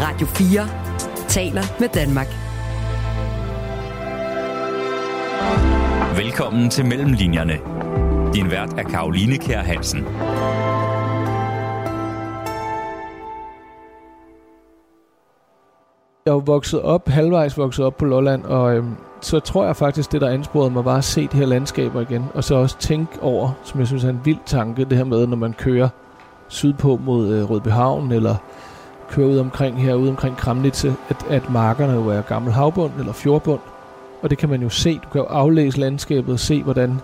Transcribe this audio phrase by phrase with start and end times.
[0.00, 0.68] Radio 4
[1.28, 2.26] taler med Danmark.
[6.16, 7.58] Velkommen til Mellemlinjerne.
[8.34, 10.04] Din vært er Karoline Kær Hansen.
[16.26, 20.12] Jeg er vokset op, halvvejs vokset op på Lolland, og øhm, så tror jeg faktisk,
[20.12, 23.22] det der ansporede mig var at se de her landskaber igen, og så også tænke
[23.22, 25.88] over, som jeg synes er en vild tanke, det her med, når man kører
[26.48, 28.36] sydpå mod øh, Rødbyhavn, eller
[29.10, 33.12] kører ud omkring her, ude omkring Kramnitze, at, at markerne jo er gammel havbund eller
[33.12, 33.60] fjordbund,
[34.22, 34.94] og det kan man jo se.
[34.94, 37.00] Du kan jo aflæse landskabet og se, hvordan,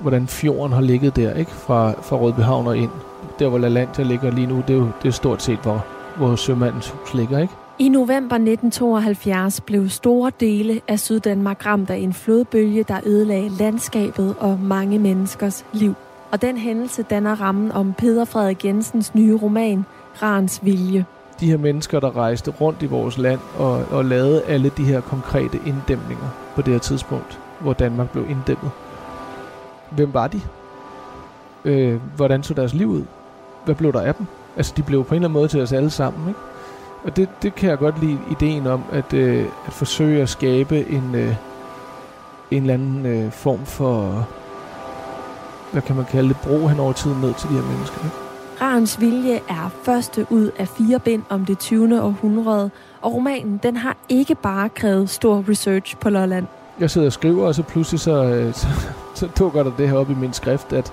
[0.00, 1.50] hvordan fjorden har ligget der, ikke?
[1.50, 2.90] Fra, fra Rødbyhavn og ind.
[3.38, 5.84] Der, hvor LaLandia ligger lige nu, det er jo det er stort set, hvor,
[6.16, 7.54] hvor sømandens hus ligger, ikke?
[7.80, 14.34] I november 1972 blev store dele af Syddanmark ramt af en flodbølge, der ødelagde landskabet
[14.38, 15.94] og mange menneskers liv.
[16.30, 19.84] Og den hændelse danner rammen om Peder Frederik Jensens nye roman,
[20.22, 21.06] Rans Vilje.
[21.40, 25.00] De her mennesker, der rejste rundt i vores land og, og lavede alle de her
[25.00, 28.70] konkrete inddæmninger på det her tidspunkt, hvor Danmark blev inddæmmet.
[29.90, 30.40] Hvem var de?
[31.64, 33.04] Øh, hvordan så deres liv ud?
[33.64, 34.26] Hvad blev der af dem?
[34.56, 36.40] Altså, de blev på en eller anden måde til os alle sammen, ikke?
[37.04, 40.90] Og det, det kan jeg godt lide ideen om, at, øh, at forsøge at skabe
[40.90, 41.34] en, øh,
[42.50, 44.26] en eller anden øh, form for,
[45.72, 48.04] hvad kan man kalde det, bro hen over tiden ned til de her mennesker.
[48.04, 48.27] Ikke?
[48.60, 52.02] Rarens Vilje er første ud af fire bind om det 20.
[52.02, 52.70] århundrede,
[53.02, 56.46] og romanen den har ikke bare krævet stor research på Lolland.
[56.80, 58.66] Jeg sidder og skriver, og så pludselig så, øh, så,
[59.14, 60.92] så dukker der det her op i min skrift, at,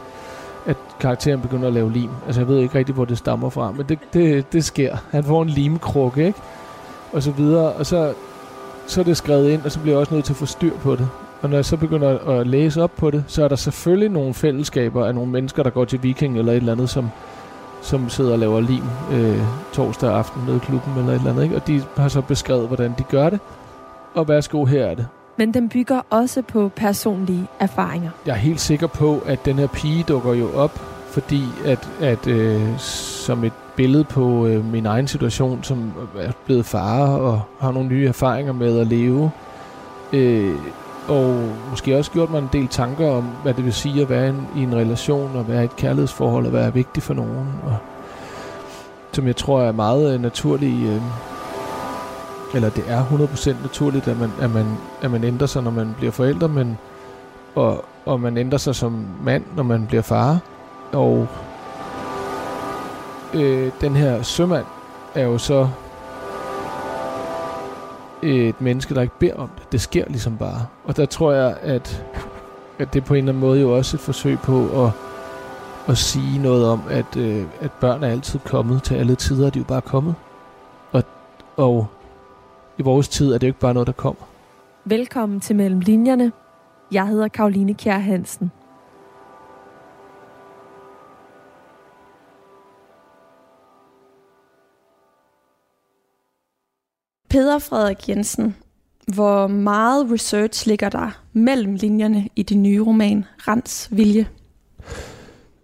[0.65, 2.09] at karakteren begynder at lave lim.
[2.25, 4.97] Altså jeg ved ikke rigtig, hvor det stammer fra, men det, det, det sker.
[5.11, 6.39] Han får en limkrukke, ikke?
[7.13, 8.13] Og så videre, og så,
[8.87, 10.77] så er det skrevet ind, og så bliver jeg også nødt til at få styr
[10.77, 11.09] på det.
[11.41, 14.33] Og når jeg så begynder at læse op på det, så er der selvfølgelig nogle
[14.33, 17.09] fællesskaber af nogle mennesker, der går til viking eller et eller andet, som,
[17.85, 19.39] som sidder og laver lim øh,
[19.73, 21.43] torsdag aften nede i klubben eller et eller andet.
[21.43, 21.55] Ikke?
[21.55, 23.39] Og de har så beskrevet, hvordan de gør det.
[24.13, 25.07] Og værsgo, her er det.
[25.37, 28.09] Men den bygger også på personlige erfaringer.
[28.25, 32.27] Jeg er helt sikker på, at den her pige dukker jo op, fordi at, at
[32.27, 37.71] øh, som et billede på øh, min egen situation, som er blevet far og har
[37.71, 39.31] nogle nye erfaringer med at leve.
[40.13, 40.55] Øh,
[41.07, 44.29] og måske også gjort mig en del tanker om, hvad det vil sige at være
[44.29, 47.47] en, i en relation og være i et kærlighedsforhold og være vigtig for nogen.
[47.63, 47.77] Og,
[49.11, 51.01] som jeg tror er meget øh, naturlig, øh,
[52.55, 54.65] eller det er 100% naturligt, at man, at, man,
[55.01, 56.77] at man ændrer sig, når man bliver forældre, men,
[57.55, 60.39] og, og man ændrer sig som mand, når man bliver far.
[60.93, 61.27] Og
[63.33, 64.65] øh, den her sømand
[65.15, 65.67] er jo så
[68.25, 69.71] et menneske, der ikke beder om det.
[69.71, 70.65] Det sker ligesom bare.
[70.83, 72.05] Og der tror jeg, at,
[72.79, 74.91] at det på en eller anden måde jo også et forsøg på at,
[75.87, 79.59] at sige noget om, at, øh, at børn er altid kommet til alle tider, de
[79.59, 80.15] er jo bare kommet.
[80.91, 81.03] Og,
[81.57, 81.87] og
[82.77, 84.21] i vores tid er det jo ikke bare noget, der kommer.
[84.85, 86.31] Velkommen til Mellem Linjerne.
[86.91, 88.51] Jeg hedder Karoline Kjær Hansen.
[97.35, 98.55] Peter Frederik Jensen,
[99.13, 104.27] hvor meget research ligger der mellem linjerne i din nye roman, Rans Vilje?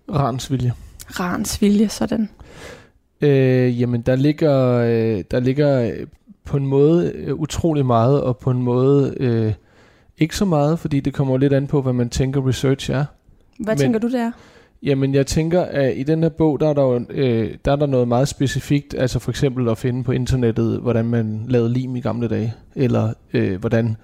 [0.09, 0.73] Rans vilje.
[1.19, 2.29] Rans Vilje, sådan.
[3.21, 6.07] Øh, jamen, der ligger, øh, der ligger øh,
[6.45, 9.53] på en måde øh, utrolig meget, og på en måde øh,
[10.17, 13.05] ikke så meget, fordi det kommer lidt an på, hvad man tænker research er.
[13.59, 14.31] Hvad Men- tænker du der?
[14.83, 17.75] Jamen, jeg tænker, at i den her bog, der er der, jo, øh, der er
[17.75, 21.95] der noget meget specifikt, altså for eksempel at finde på internettet, hvordan man lavede lim
[21.95, 23.97] i gamle dage, eller øh, hvordan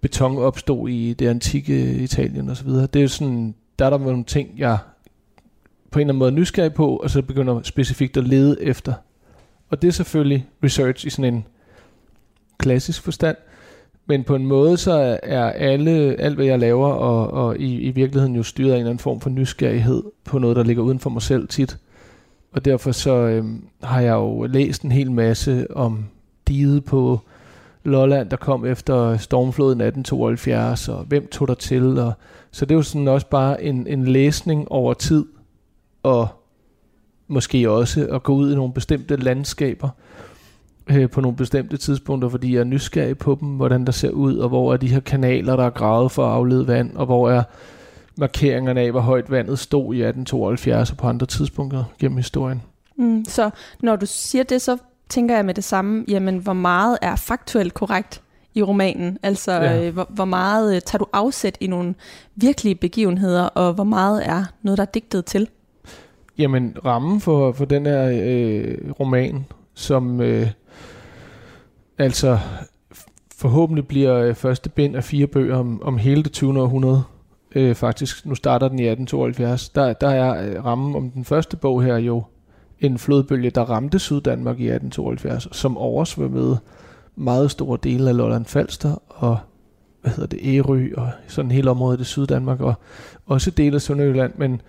[0.00, 2.68] beton opstod i det antikke Italien osv.
[2.68, 4.78] Det er jo sådan, der er der nogle ting, jeg
[5.90, 8.92] på en eller anden måde er nysgerrig på, og så begynder specifikt at lede efter.
[9.68, 11.44] Og det er selvfølgelig research i sådan en
[12.58, 13.36] klassisk forstand,
[14.06, 15.90] men på en måde så er- alle,
[16.20, 19.02] alt hvad jeg laver, og, og i, i virkeligheden jo styret af en eller anden
[19.02, 21.78] form for nysgerrighed på noget, der ligger uden for mig selv tit.
[22.52, 23.44] Og derfor så øh,
[23.82, 26.04] har jeg jo læst en hel masse om
[26.48, 27.20] diget på
[27.84, 31.98] Lolland, der kom efter stormfloden 1872, og hvem tog der til.
[31.98, 32.12] Og,
[32.50, 35.24] så det er jo sådan også bare en, en læsning over tid,
[36.02, 36.28] og
[37.28, 39.88] måske også at gå ud i nogle bestemte landskaber
[40.90, 44.36] øh, på nogle bestemte tidspunkter, fordi jeg er nysgerrig på dem, hvordan der ser ud,
[44.36, 47.30] og hvor er de her kanaler, der er gravet for at aflede vand, og hvor
[47.30, 47.42] er
[48.16, 52.62] markeringerne af, hvor højt vandet stod i 1872 og på andre tidspunkter gennem historien.
[52.96, 53.50] Mm, så
[53.82, 54.76] når du siger det, så
[55.08, 58.22] tænker jeg med det samme, jamen hvor meget er faktuelt korrekt
[58.54, 59.18] i romanen?
[59.22, 59.86] Altså Ja.
[59.86, 61.94] øh, hvor, hvor meget øh, tager du afsæt i nogle
[62.36, 65.48] virkelige begivenheder, og hvor meget er noget, der er digtet til?
[66.38, 69.46] Jamen, rammen for, for den her øh, roman,
[69.80, 70.46] som øh,
[71.98, 72.38] altså
[73.36, 76.62] forhåbentlig bliver øh, første bind af fire bøger om, om hele det 20.
[76.62, 77.02] århundrede.
[77.54, 79.68] Øh, faktisk, nu starter den i 1872.
[79.68, 82.22] Der, der er øh, rammen om den første bog her jo
[82.80, 86.58] en flodbølge, der ramte Syddanmark i 1872, som oversvømmede
[87.16, 89.38] meget store dele af Lolland Falster og
[90.02, 92.74] hvad hedder det, Ærø og sådan hele området i Syddanmark og
[93.26, 94.60] også dele af Sønderjylland, men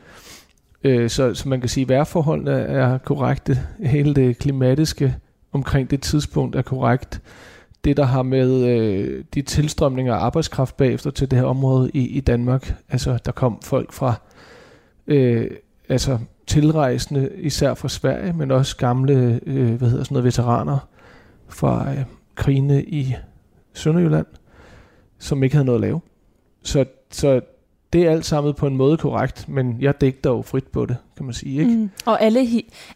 [0.84, 5.16] øh, så, så man kan sige, at vejrforholdene er korrekte, hele det klimatiske
[5.52, 7.22] omkring det tidspunkt er korrekt.
[7.84, 12.08] Det, der har med øh, de tilstrømninger af arbejdskraft bagefter til det her område i,
[12.08, 14.14] i Danmark, altså der kom folk fra
[15.08, 15.52] øh,
[15.90, 20.88] altså tilrejsende, især fra Sverige, men også gamle øh, hvad hedder sådan noget, veteraner
[21.48, 22.04] fra øh,
[22.36, 23.16] krigene i
[23.74, 24.26] Sønderjylland,
[25.20, 26.02] som ikke havde noget at lave.
[26.64, 27.42] Så, så
[27.94, 30.98] det er alt sammen på en måde korrekt, men jeg digter jo frit på det,
[31.18, 31.60] kan man sige.
[31.60, 31.72] Ikke?
[31.72, 31.90] Mm.
[32.06, 32.48] Og alle,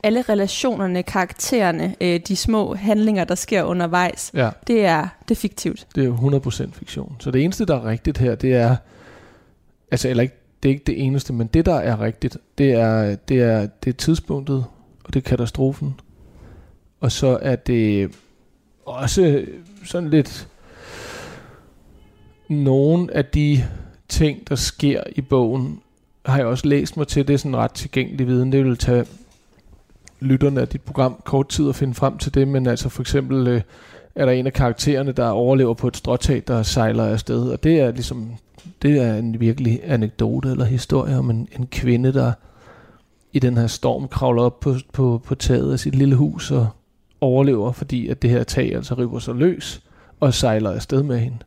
[0.03, 4.49] alle relationerne, karaktererne, øh, de små handlinger, der sker undervejs, ja.
[4.67, 5.87] det, er, det er fiktivt.
[5.95, 7.15] Det er jo 100% fiktion.
[7.19, 8.75] Så det eneste, der er rigtigt her, det er,
[9.91, 13.15] altså eller ikke, det er ikke det eneste, men det, der er rigtigt, det er,
[13.15, 14.65] det er, det er tidspunktet,
[15.03, 15.99] og det er katastrofen.
[16.99, 18.11] Og så er det
[18.85, 19.45] også
[19.83, 20.47] sådan lidt
[22.49, 23.63] nogle af de
[24.15, 25.79] ting, der sker i bogen,
[26.25, 27.27] har jeg også læst mig til.
[27.27, 28.51] Det er sådan ret tilgængelig viden.
[28.51, 29.05] Det vil tage
[30.19, 33.47] lytterne af dit program kort tid at finde frem til det, men altså for eksempel
[33.47, 33.61] øh,
[34.15, 37.79] er der en af karaktererne, der overlever på et stråtag, der sejler afsted, og det
[37.79, 38.31] er ligesom,
[38.81, 42.33] det er en virkelig anekdote eller historie om en, en kvinde, der
[43.33, 46.67] i den her storm kravler op på, på, på taget af sit lille hus og
[47.21, 49.81] overlever, fordi at det her tag altså river sig løs
[50.19, 51.37] og sejler afsted med hende.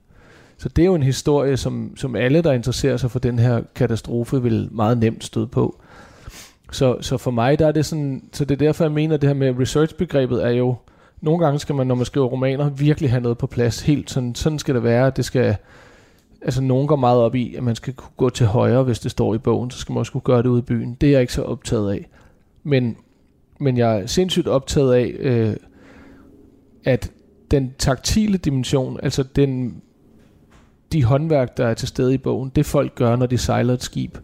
[0.59, 3.63] Så det er jo en historie, som, som alle, der interesserer sig for den her
[3.75, 5.81] katastrofe, vil meget nemt støde på.
[6.73, 9.21] Så, så for mig, der er det sådan, så det er derfor, jeg mener, at
[9.21, 10.77] det her med research-begrebet er jo,
[11.21, 13.81] nogle gange skal man, når man skriver romaner, virkelig have noget på plads.
[13.81, 15.11] Helt sådan, sådan skal det være.
[15.11, 15.57] Det skal,
[16.43, 19.11] altså nogen går meget op i, at man skal kunne gå til højre, hvis det
[19.11, 20.95] står i bogen, så skal man også kunne gøre det ude i byen.
[21.01, 22.09] Det er jeg ikke så optaget af.
[22.63, 22.97] Men,
[23.61, 25.57] men jeg er sindssygt optaget af, øh,
[26.85, 27.13] at
[27.51, 29.83] den taktile dimension, altså den
[30.93, 33.83] de håndværk, der er til stede i bogen, det folk gør, når de sejler et
[33.83, 34.19] skib.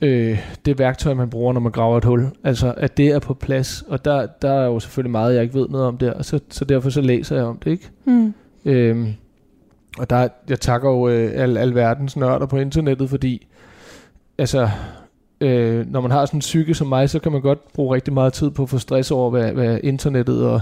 [0.00, 2.26] Øh, det værktøj, man bruger, når man graver et hul.
[2.44, 3.84] Altså, at det er på plads.
[3.88, 6.12] Og der, der er jo selvfølgelig meget, jeg ikke ved noget om der.
[6.12, 7.90] Og så, så derfor så læser jeg om det, ikke?
[8.04, 8.34] Mm.
[8.64, 9.08] Øh,
[9.98, 13.46] og der, jeg takker jo øh, al, al verdens nørder på internettet, fordi
[14.38, 14.68] altså,
[15.40, 18.14] øh, når man har sådan en psyke som mig, så kan man godt bruge rigtig
[18.14, 20.60] meget tid på at få stress over, hvad, hvad internettet og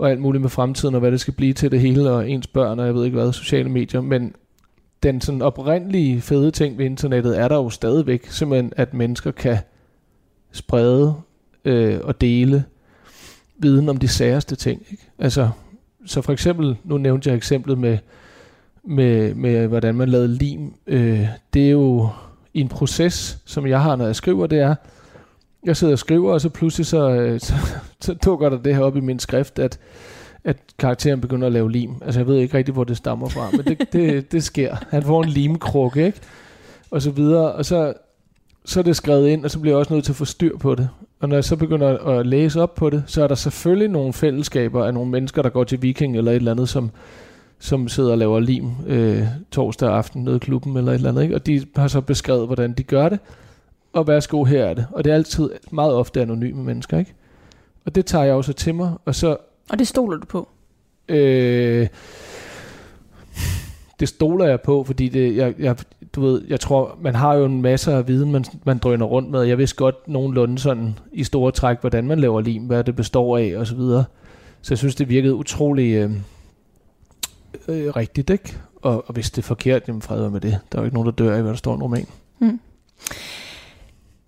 [0.00, 2.46] og alt muligt med fremtiden, og hvad det skal blive til det hele, og ens
[2.46, 4.34] børn, og jeg ved ikke hvad, sociale medier, men
[5.02, 9.58] den sådan oprindelige fede ting ved internettet er der jo stadigvæk, simpelthen at mennesker kan
[10.52, 11.14] sprede
[11.64, 12.64] øh, og dele
[13.58, 14.82] viden om de særste ting.
[14.90, 15.02] Ikke?
[15.18, 15.50] Altså,
[16.06, 17.98] så for eksempel, nu nævnte jeg eksemplet med,
[18.84, 20.74] med, med hvordan man lavede lim.
[20.86, 22.08] Øh, det er jo
[22.54, 24.74] en proces, som jeg har, når jeg skriver, det er,
[25.64, 27.54] jeg sidder og skriver, og så pludselig så, øh, så,
[28.00, 29.78] så dukker der det her op i min skrift, at,
[30.44, 31.94] at karakteren begynder at lave lim.
[32.04, 34.76] Altså jeg ved ikke rigtig, hvor det stammer fra, men det, det, det sker.
[34.90, 36.20] Han får en limkrukke, ikke?
[36.90, 37.92] Og så videre, og så,
[38.64, 40.56] så er det skrevet ind, og så bliver jeg også nødt til at få styr
[40.58, 40.88] på det.
[41.20, 44.12] Og når jeg så begynder at læse op på det, så er der selvfølgelig nogle
[44.12, 46.90] fællesskaber af nogle mennesker, der går til viking eller et eller andet, som,
[47.58, 51.22] som sidder og laver lim øh, torsdag aften nede i klubben eller et eller andet.
[51.22, 51.34] Ikke?
[51.34, 53.18] Og de har så beskrevet, hvordan de gør det
[53.92, 54.86] og værsgo, her er det.
[54.92, 57.14] Og det er altid meget ofte anonyme mennesker, ikke?
[57.84, 59.36] Og det tager jeg også til mig, og så...
[59.70, 60.48] Og det stoler du på?
[61.08, 61.88] Øh,
[64.00, 65.76] det stoler jeg på, fordi det, jeg, jeg,
[66.14, 69.30] du ved, jeg tror, man har jo en masse af viden, man, man drøner rundt
[69.30, 69.42] med.
[69.42, 73.38] Jeg vidste godt nogenlunde sådan i store træk, hvordan man laver lim, hvad det består
[73.38, 74.04] af og så videre.
[74.62, 76.10] Så jeg synes, det virkede utrolig øh,
[77.68, 78.58] øh, rigtigt, ikke?
[78.82, 80.58] Og, og hvis det er forkert, jamen fred med det.
[80.72, 82.06] Der er jo ikke nogen, der dør af, hvad der står i en roman.
[82.38, 82.60] Mm.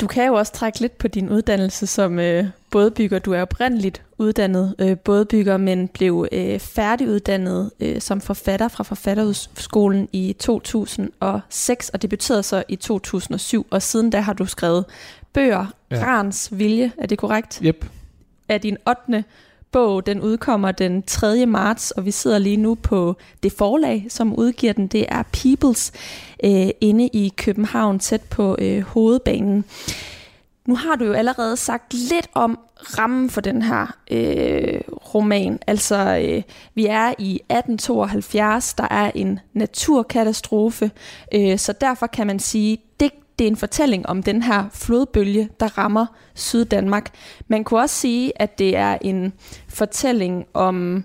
[0.03, 3.19] Du kan jo også trække lidt på din uddannelse som øh, bådbygger.
[3.19, 10.09] Du er oprindeligt uddannet øh, bådbygger, men blev øh, færdiguddannet øh, som forfatter fra Forfatterskolen
[10.13, 13.67] i 2006 og debuterede så i 2007.
[13.71, 14.85] Og siden da har du skrevet
[15.33, 16.05] bøger, ja.
[16.05, 17.61] Rans Vilje, er det korrekt?
[17.65, 17.87] Yep.
[18.49, 19.25] Er din 8
[19.73, 21.47] bog, den udkommer den 3.
[21.47, 24.87] marts, og vi sidder lige nu på det forlag, som udgiver den.
[24.87, 25.93] Det er Peoples
[26.45, 29.65] øh, inde i København, tæt på øh, hovedbanen.
[30.67, 32.59] Nu har du jo allerede sagt lidt om
[32.99, 34.81] rammen for den her øh,
[35.15, 35.59] roman.
[35.67, 36.43] Altså, øh,
[36.75, 40.91] vi er i 1872, der er en naturkatastrofe,
[41.35, 43.11] øh, så derfor kan man sige, det,
[43.43, 47.11] det er en fortælling om den her flodbølge, der rammer Syddanmark.
[47.49, 49.33] Man kunne også sige, at det er en
[49.69, 51.05] fortælling om,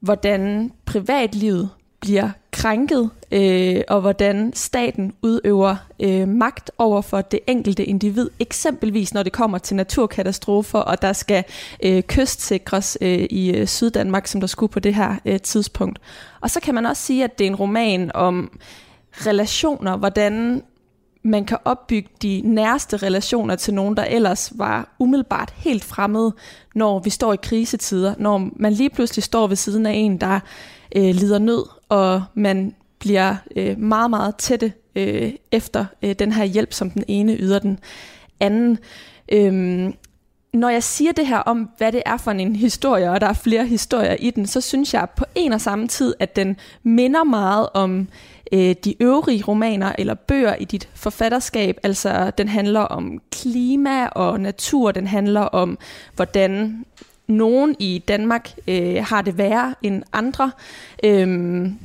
[0.00, 1.70] hvordan privatlivet
[2.00, 9.14] bliver krænket, øh, og hvordan staten udøver øh, magt over for det enkelte individ, eksempelvis
[9.14, 11.44] når det kommer til naturkatastrofer, og der skal
[11.82, 15.98] øh, kystsikres øh, i øh, Syddanmark, som der skulle på det her øh, tidspunkt.
[16.40, 18.58] Og så kan man også sige, at det er en roman om
[19.26, 20.62] relationer, hvordan
[21.26, 26.34] man kan opbygge de nærste relationer til nogen, der ellers var umiddelbart helt fremmede,
[26.74, 30.40] når vi står i krisetider, når man lige pludselig står ved siden af en, der
[30.96, 36.44] øh, lider nød, og man bliver øh, meget, meget tætte øh, efter øh, den her
[36.44, 37.78] hjælp, som den ene yder den
[38.40, 38.78] anden.
[39.32, 39.94] Øhm,
[40.54, 43.32] når jeg siger det her om, hvad det er for en historie, og der er
[43.32, 47.24] flere historier i den, så synes jeg på en og samme tid, at den minder
[47.24, 48.08] meget om
[48.52, 51.78] øh, de øvrige romaner eller bøger i dit forfatterskab.
[51.82, 55.78] Altså, den handler om klima og natur, den handler om,
[56.16, 56.84] hvordan
[57.26, 60.50] nogen i Danmark øh, har det værre end andre.
[61.04, 61.78] Øhm,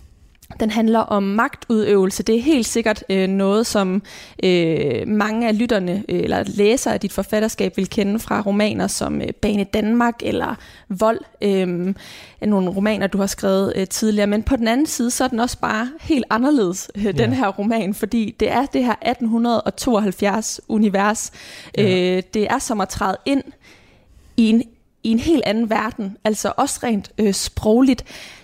[0.60, 2.24] den handler om magtudøvelse.
[2.24, 4.04] Det er helt sikkert øh, noget, som
[4.44, 9.22] øh, mange af lytterne øh, eller læsere af dit forfatterskab vil kende fra romaner som
[9.22, 10.56] øh, Bane Danmark eller
[10.90, 11.20] Vold.
[11.42, 11.96] Øh,
[12.42, 14.28] nogle romaner, du har skrevet øh, tidligere.
[14.28, 17.12] Men på den anden side, så er den også bare helt anderledes, øh, ja.
[17.12, 21.32] den her roman, fordi det er det her 1872-univers.
[21.78, 21.84] Ja.
[21.84, 23.44] Øh, det er som at træde ind
[24.38, 24.64] i en,
[25.04, 28.04] i en helt anden verden, altså også rent øh, sprogligt.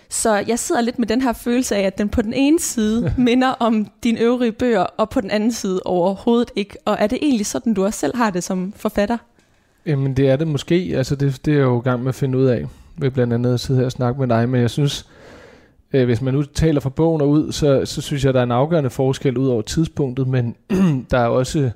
[0.10, 3.14] Så jeg sidder lidt med den her følelse af, at den på den ene side
[3.18, 6.78] minder om dine øvrige bøger, og på den anden side overhovedet ikke.
[6.86, 9.18] Og er det egentlig sådan, du også selv har det som forfatter?
[9.86, 10.94] Jamen det er det måske.
[10.96, 12.66] Altså det, det er jeg jo i gang med at finde ud af.
[12.98, 14.50] Ved blandt andet at sidde her og snakke med dig.
[14.50, 15.10] Men jeg synes,
[15.94, 18.44] øh, hvis man nu taler fra bogen og ud, så, så synes jeg, der er
[18.44, 20.28] en afgørende forskel ud over tidspunktet.
[20.28, 20.56] Men
[21.12, 21.72] der er også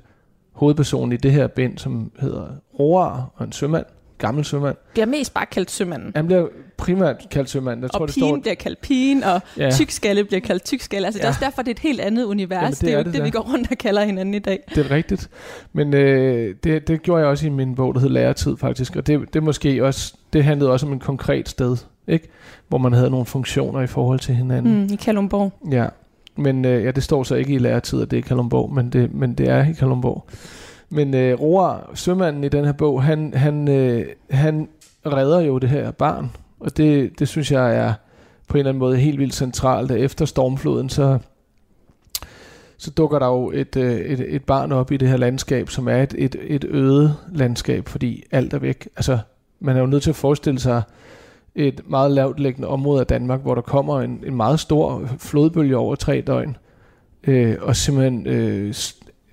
[0.52, 2.46] hovedpersonen i det her bind, som hedder
[2.78, 3.84] Roar og en sømand
[4.22, 4.76] gammel sømand.
[4.92, 6.12] Bliver mest bare kaldt sømanden.
[6.16, 6.46] Han bliver
[6.82, 7.80] primært kaldt sømand.
[7.80, 8.38] Jeg og tror, det står...
[8.38, 9.70] bliver kaldt pigen, og ja.
[9.70, 11.06] tykskalle bliver kaldt tykskalle.
[11.06, 11.22] Altså, ja.
[11.22, 12.62] det er også derfor, det er et helt andet univers.
[12.62, 14.60] Jamen, det, det er jo det, det, vi går rundt og kalder hinanden i dag.
[14.74, 15.30] Det er rigtigt.
[15.72, 18.96] Men øh, det, det gjorde jeg også i min bog, der hed Lærertid faktisk.
[18.96, 21.76] Og det, det måske også, det handlede også om en konkret sted,
[22.08, 22.28] ikke?
[22.68, 24.82] hvor man havde nogle funktioner i forhold til hinanden.
[24.82, 25.52] Mm, I Kalumborg.
[25.72, 25.86] Ja,
[26.36, 29.14] men øh, ja, det står så ikke i Lærertid, at det er Kalumborg, men det,
[29.14, 30.26] men det er i Kalumborg.
[30.90, 34.68] Men øh, Roar, sømanden i den her bog, han, han, øh, han
[35.06, 36.30] redder jo det her barn.
[36.62, 37.94] Og det, det synes jeg er
[38.48, 41.18] på en eller anden måde helt vildt centralt, at efter stormfloden, så,
[42.78, 45.88] så dukker der jo et, øh, et, et barn op i det her landskab, som
[45.88, 48.88] er et, et, et øde landskab, fordi alt er væk.
[48.96, 49.18] Altså,
[49.60, 50.82] man er jo nødt til at forestille sig
[51.54, 55.76] et meget lavt liggende område af Danmark, hvor der kommer en, en meget stor flodbølge
[55.76, 56.56] over tre døgn,
[57.24, 58.74] øh, og simpelthen øh,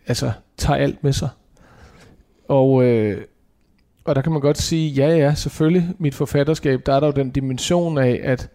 [0.07, 1.29] altså, tager alt med sig.
[2.47, 3.21] Og, øh,
[4.09, 7.13] og der kan man godt sige, ja ja, selvfølgelig, mit forfatterskab, der er der jo
[7.13, 8.49] den dimension af, at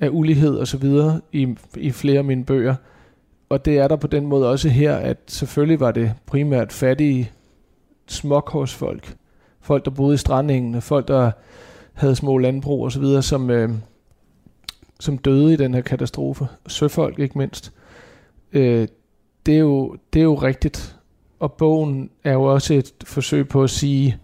[0.00, 2.74] af ulighed og så videre i, i flere af mine bøger.
[3.48, 7.30] Og det er der på den måde også her, at selvfølgelig var det primært fattige
[8.06, 9.16] småkorsfolk.
[9.60, 11.30] Folk, der boede i strandingene, folk, der
[11.92, 13.70] havde små landbrug og så videre, som, øh,
[15.00, 16.46] som døde i den her katastrofe.
[16.66, 17.72] Søfolk ikke mindst.
[18.52, 18.88] Øh,
[19.46, 20.98] det, er jo, det er jo rigtigt
[21.38, 24.18] og bogen er jo også et forsøg på at sige,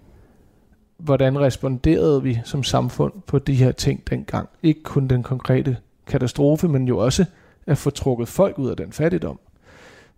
[1.05, 4.49] hvordan responderede vi som samfund på de her ting dengang.
[4.63, 7.25] Ikke kun den konkrete katastrofe, men jo også
[7.67, 9.39] at få trukket folk ud af den fattigdom.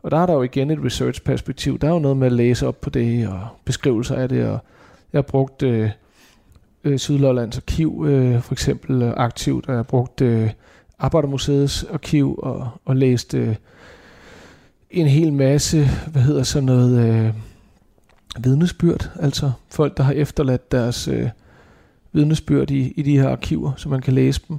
[0.02, 1.78] Og der er der jo igen et research-perspektiv.
[1.78, 4.58] Der er jo noget med at læse op på det, og beskrivelser af det, og
[5.12, 5.90] jeg har brugt øh,
[6.84, 10.50] øh, Sydlollands arkiv øh, for eksempel øh, aktivt, og jeg har brugt øh,
[10.98, 13.54] Arbejdermuseets arkiv, og, og læst øh,
[14.90, 17.34] en hel masse, hvad hedder så noget, øh,
[18.44, 21.28] vidnesbyrd, altså folk, der har efterladt deres øh,
[22.12, 24.58] vidnesbyrd i, i de her arkiver, så man kan læse dem.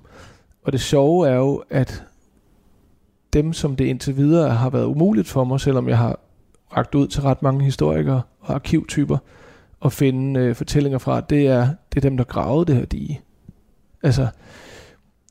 [0.64, 2.04] Og det sjove er jo, at
[3.34, 6.20] dem, som det indtil videre har været umuligt for mig, selvom jeg har
[6.78, 9.18] ragt ud til ret mange historikere og arkivtyper,
[9.86, 13.22] at finde øh, fortællinger fra, det er, det er dem, der gravede det her dige.
[14.04, 14.28] Altså,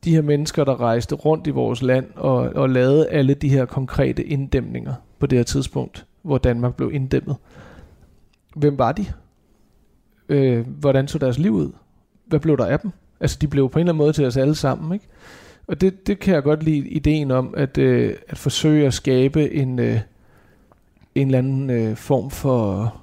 [0.05, 3.65] de her mennesker, der rejste rundt i vores land og, og lavede alle de her
[3.65, 7.37] konkrete inddæmninger på det her tidspunkt, hvor Danmark blev inddæmmet.
[8.57, 9.07] Hvem var de?
[10.29, 11.73] Øh, hvordan så deres liv ud?
[12.27, 12.91] Hvad blev der af dem?
[13.21, 15.07] Altså, de blev på en eller anden måde til os alle sammen, ikke?
[15.67, 19.53] Og det, det kan jeg godt lide ideen om, at, øh, at forsøge at skabe
[19.53, 20.01] en, øh,
[21.15, 22.95] en eller anden øh, form for,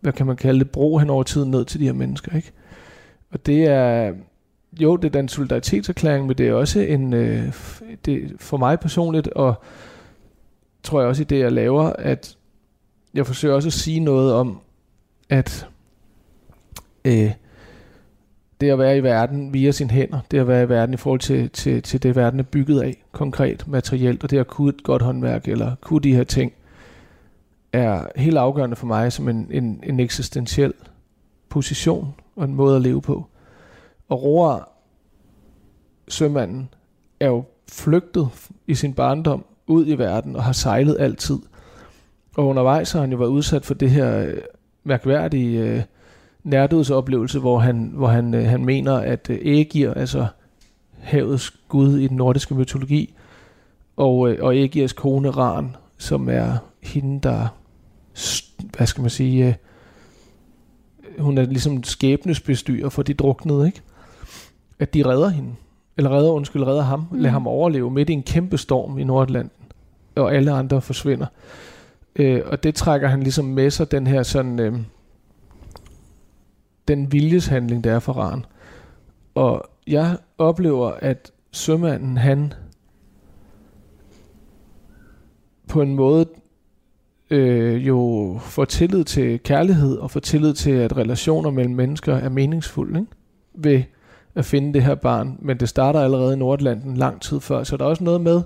[0.00, 2.52] hvad kan man kalde det, bro hen over tiden ned til de her mennesker, ikke?
[3.30, 4.14] Og det er,
[4.80, 7.52] jo, det er den solidaritetserklæring, men det er også en, øh,
[8.04, 9.54] det, for mig personligt, og
[10.82, 12.36] tror jeg også i det, jeg laver, at
[13.14, 14.58] jeg forsøger også at sige noget om,
[15.28, 15.68] at
[17.04, 17.32] øh,
[18.60, 21.20] det at være i verden via sine hænder, det at være i verden i forhold
[21.20, 24.82] til, til, til det, verden er bygget af, konkret, materielt, og det at kunne et
[24.82, 26.52] godt håndværk, eller kunne de her ting,
[27.72, 30.72] er helt afgørende for mig som en, en, en eksistentiel
[31.48, 33.26] position og en måde at leve på.
[34.08, 34.68] Og Roar,
[36.08, 36.68] sømanden,
[37.20, 38.28] er jo flygtet
[38.66, 41.38] i sin barndom ud i verden og har sejlet altid.
[42.36, 44.34] Og undervejs har han jo været udsat for det her øh,
[44.84, 45.82] mærkværdige øh,
[46.44, 50.26] nærdødsoplevelse, hvor han, hvor han, øh, han mener, at øh, Ægir, altså
[51.00, 53.14] havets gud i den nordiske mytologi,
[53.96, 57.48] og, øh, og Ægirs kone Ran, som er hende, der,
[58.76, 59.54] hvad skal man sige, øh,
[61.18, 63.80] hun er ligesom skæbnesbestyrer for de druknede, ikke?
[64.78, 65.54] At de redder hende.
[65.96, 67.06] Eller redder, undskyld, redder ham.
[67.10, 67.18] Mm.
[67.18, 69.66] Lad ham overleve midt i en kæmpe storm i Nordatlanten.
[70.16, 71.26] Og alle andre forsvinder.
[72.16, 74.58] Øh, og det trækker han ligesom med sig, den her sådan...
[74.58, 74.78] Øh,
[76.88, 78.44] den viljeshandling, der er for Ran.
[79.34, 82.52] Og jeg oplever, at sømanden, han
[85.68, 86.26] på en måde
[87.30, 92.28] øh, jo får tillid til kærlighed og får tillid til, at relationer mellem mennesker er
[92.28, 93.12] meningsfulde ikke?
[93.54, 93.82] ved
[94.34, 95.38] at finde det her barn.
[95.40, 98.42] Men det starter allerede i Nordlanden lang tid før, så der er også noget med,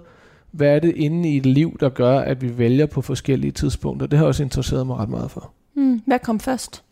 [0.50, 4.06] hvad er det inde i et liv, der gør, at vi vælger på forskellige tidspunkter.
[4.06, 5.52] Det har også interesseret mig ret meget for.
[5.74, 6.82] Mm, hvad kom først?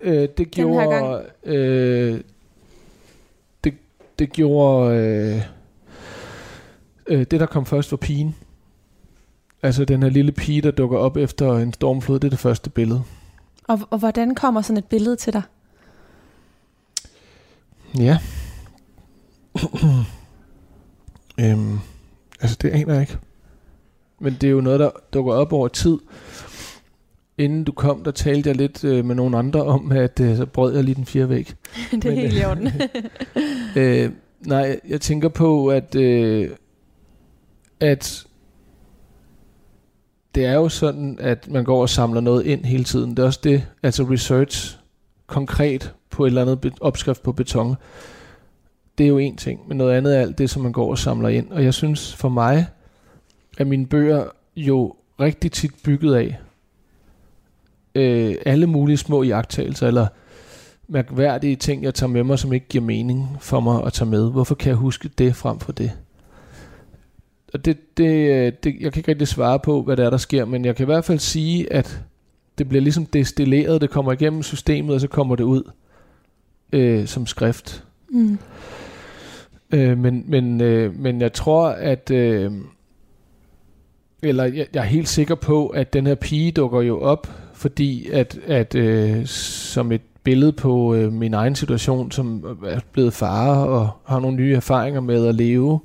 [0.00, 1.24] Øh, det gjorde...
[1.44, 2.20] Øh,
[3.64, 3.74] det,
[4.18, 4.96] det gjorde...
[4.96, 5.42] Øh,
[7.06, 8.34] øh, det, der kom først, var pigen.
[9.62, 12.70] Altså den her lille pige, der dukker op efter en stormflod, det er det første
[12.70, 13.02] billede.
[13.68, 15.42] Og, og hvordan kommer sådan et billede til dig?
[17.98, 18.18] Ja.
[21.40, 21.78] øhm,
[22.42, 23.18] altså det aner jeg ikke.
[24.20, 25.98] Men det er jo noget, der dukker op over tid.
[27.38, 30.46] Inden du kom, der talte jeg lidt øh, med nogle andre om, at øh, så
[30.46, 31.46] brød jeg lige den fjerde væg.
[31.92, 32.68] det er Men, helt i orden.
[33.76, 36.50] øh, nej, jeg tænker på, at, øh,
[37.80, 38.26] at
[40.34, 43.10] det er jo sådan, at man går og samler noget ind hele tiden.
[43.10, 44.78] Det er også det, altså research
[45.26, 47.76] konkret på et eller andet opskrift på beton.
[48.98, 50.98] Det er jo en ting, men noget andet er alt det, som man går og
[50.98, 51.50] samler ind.
[51.50, 52.66] Og jeg synes for mig,
[53.58, 54.24] at mine bøger
[54.56, 56.38] jo rigtig tit bygget af
[57.94, 60.06] øh, alle mulige små jagttagelser, eller
[60.88, 64.30] mærkværdige ting, jeg tager med mig, som ikke giver mening for mig at tage med.
[64.30, 65.92] Hvorfor kan jeg huske det frem for det?
[67.54, 70.16] Og det, det, øh, det, jeg kan ikke rigtig svare på, hvad det er, der
[70.16, 72.02] sker, men jeg kan i hvert fald sige, at
[72.58, 75.70] det bliver ligesom destilleret, det kommer igennem systemet, og så kommer det ud
[76.72, 77.84] øh, som skrift.
[78.08, 78.38] Mm.
[79.72, 82.10] Øh, men, men, øh, men jeg tror, at...
[82.10, 82.52] Øh,
[84.22, 88.08] eller jeg, jeg er helt sikker på, at den her pige dukker jo op, fordi
[88.10, 93.64] at, at øh, som et billede på øh, min egen situation, som er blevet far
[93.64, 95.80] og har nogle nye erfaringer med at leve,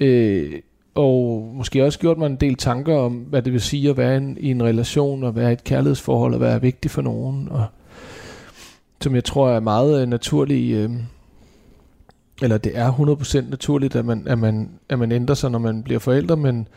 [0.00, 0.52] øh,
[0.94, 4.16] og måske også gjort mig en del tanker om, hvad det vil sige at være
[4.16, 7.64] en, i en relation, og være et kærlighedsforhold, og være vigtig for nogen, og
[9.00, 10.90] som jeg tror er meget øh, naturlig, øh,
[12.42, 15.82] eller det er 100% naturligt, at man, at, man, at man ændrer sig, når man
[15.82, 16.68] bliver forældre, men,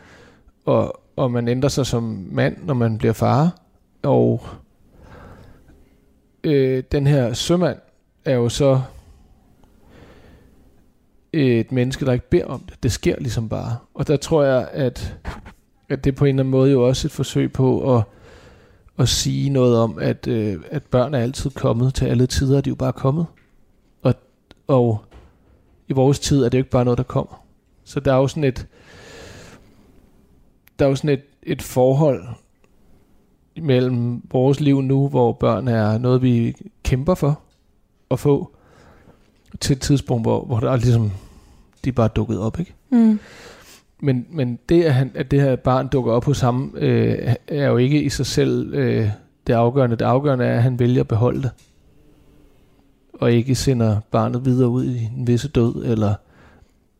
[0.65, 3.59] og, og man ændrer sig som mand, når man bliver far,
[4.03, 4.41] og
[6.43, 7.77] øh, den her sømand
[8.25, 8.81] er jo så
[11.33, 12.83] et menneske, der ikke beder om det.
[12.83, 13.77] Det sker ligesom bare.
[13.93, 15.17] Og der tror jeg, at,
[15.89, 18.03] at det på en eller anden måde jo også et forsøg på at,
[18.99, 22.65] at sige noget om, at, øh, at børn er altid kommet til alle tider, og
[22.65, 23.25] de er jo bare kommet.
[24.03, 24.15] Og,
[24.67, 25.04] og
[25.87, 27.45] i vores tid er det jo ikke bare noget, der kommer.
[27.83, 28.67] Så der er jo sådan et,
[30.79, 32.23] der er jo sådan et, et forhold
[33.61, 37.39] mellem vores liv nu, hvor børn er noget, vi kæmper for
[38.11, 38.51] at få,
[39.61, 41.11] til et tidspunkt, hvor, hvor der er ligesom
[41.85, 42.73] de er bare dukket op, ikke?
[42.89, 43.19] Mm.
[43.99, 47.67] Men, men det, at, han, at det her barn dukker op hos ham, øh, er
[47.67, 49.09] jo ikke i sig selv øh,
[49.47, 49.95] det afgørende.
[49.95, 51.51] Det afgørende er, at han vælger at beholde det.
[53.19, 56.13] Og ikke sender barnet videre ud i en visse død, eller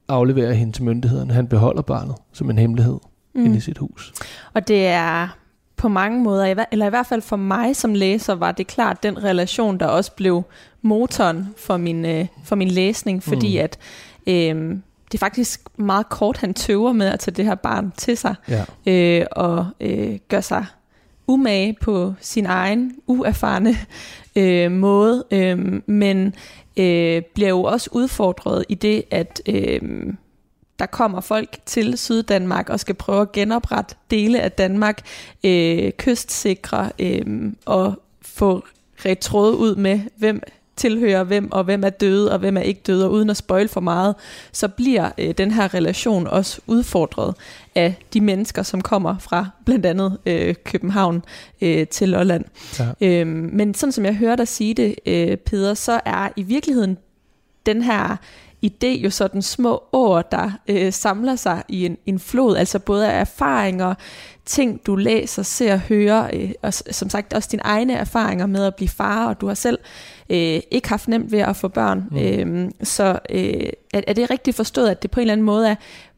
[0.07, 1.33] afleverer hende til myndighederne.
[1.33, 2.99] Han beholder barnet som en hemmelighed
[3.35, 3.45] mm.
[3.45, 4.13] inde i sit hus.
[4.53, 5.37] Og det er
[5.77, 9.23] på mange måder, eller i hvert fald for mig som læser, var det klart den
[9.23, 10.43] relation, der også blev
[10.81, 13.63] motoren for min, øh, for min læsning, fordi mm.
[13.63, 13.77] at
[14.27, 14.77] øh,
[15.11, 18.35] det er faktisk meget kort, han tøver med at tage det her barn til sig,
[18.49, 18.65] ja.
[18.85, 20.65] øh, og øh, gør sig
[21.27, 23.75] umage på sin egen uerfarne
[24.35, 26.33] øh, måde, øh, men
[26.77, 29.81] øh, bliver jo også udfordret i det, at øh,
[30.79, 35.01] der kommer folk til Syddanmark og skal prøve at genoprette dele af Danmark,
[35.43, 38.65] øh, kystsikre øh, og få
[39.05, 40.41] retrådet ud med, hvem
[40.75, 43.67] tilhører hvem, og hvem er døde, og hvem er ikke døde, og uden at spoil
[43.67, 44.15] for meget,
[44.51, 47.35] så bliver øh, den her relation også udfordret
[47.75, 51.23] af de mennesker, som kommer fra blandt andet øh, København
[51.61, 52.45] øh, til Lolland.
[52.79, 52.91] Ja.
[53.01, 56.97] Øhm, men sådan som jeg hører dig sige det, øh, Peder, så er i virkeligheden
[57.65, 58.17] den her
[58.65, 63.11] idé jo sådan små ord, der øh, samler sig i en, en flod, altså både
[63.11, 63.93] af erfaringer,
[64.45, 68.75] ting du læser, ser, hører, øh, og som sagt også dine egne erfaringer med at
[68.75, 69.79] blive far, og du har selv
[70.29, 72.03] øh, ikke haft nemt ved at få børn.
[72.11, 72.17] Mm.
[72.17, 75.69] Øh, så øh, er, er det rigtigt forstået, at det på en eller anden måde
[75.69, 75.75] er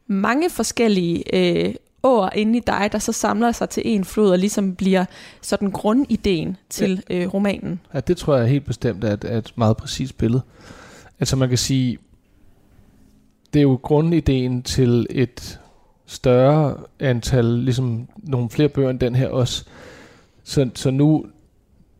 [0.08, 4.39] mange forskellige øh, ord inde i dig, der så samler sig til en flod og
[4.39, 5.06] ligesom bliver
[5.41, 7.15] sådan grundideen til ja.
[7.15, 7.80] øh, romanen?
[7.93, 10.41] Ja, det tror jeg helt bestemt er et, er et meget præcist billede.
[11.20, 11.98] Altså man kan sige,
[13.54, 15.60] det er jo grundideen til et
[16.06, 19.65] større antal, ligesom nogle flere bøger end den her også.
[20.43, 21.26] Så, så nu,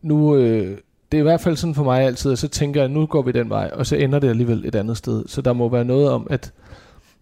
[0.02, 0.78] nu øh,
[1.12, 3.22] det er i hvert fald sådan for mig altid, at så tænker jeg, nu går
[3.22, 5.24] vi den vej, og så ender det alligevel et andet sted.
[5.26, 6.52] Så der må være noget om, at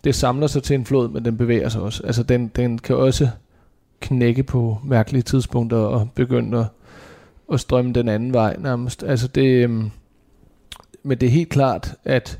[0.06, 2.02] det samler sig til en flod, men den bevæger sig også.
[2.04, 3.28] Altså den, den kan også
[4.00, 6.66] knække på mærkelige tidspunkter og begynde at,
[7.52, 9.02] at strømme den anden vej nærmest.
[9.02, 9.70] Altså det, øh,
[11.02, 12.38] men det er helt klart, at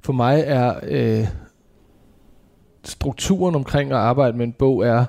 [0.00, 1.26] for mig er øh,
[2.84, 5.04] strukturen omkring at arbejde med en bog er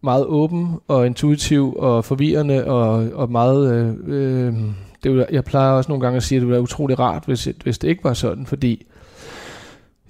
[0.00, 3.74] meget åben og intuitiv og forvirrende og, og meget...
[3.74, 4.54] Øh, øh,
[5.02, 7.48] det jeg plejer også nogle gange at sige, at det ville være utrolig rart, hvis,
[7.62, 8.86] hvis det ikke var sådan, fordi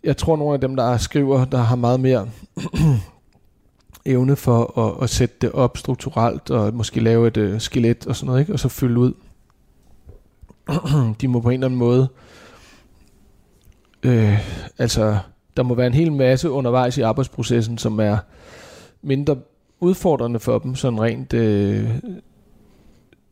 [0.05, 2.29] jeg tror, nogle af dem, der skriver, der har meget mere
[4.07, 8.17] evne for at, at sætte det op strukturelt og måske lave et øh, skelet og
[8.17, 8.53] sådan noget, ikke?
[8.53, 9.13] og så fylde ud.
[11.21, 12.09] De må på en eller anden måde
[14.03, 14.39] øh,
[14.79, 15.19] altså
[15.57, 18.19] der må være en hel masse undervejs i arbejdsprocessen, som er
[19.03, 19.37] mindre
[19.81, 21.91] udfordrende for dem, sådan rent øh,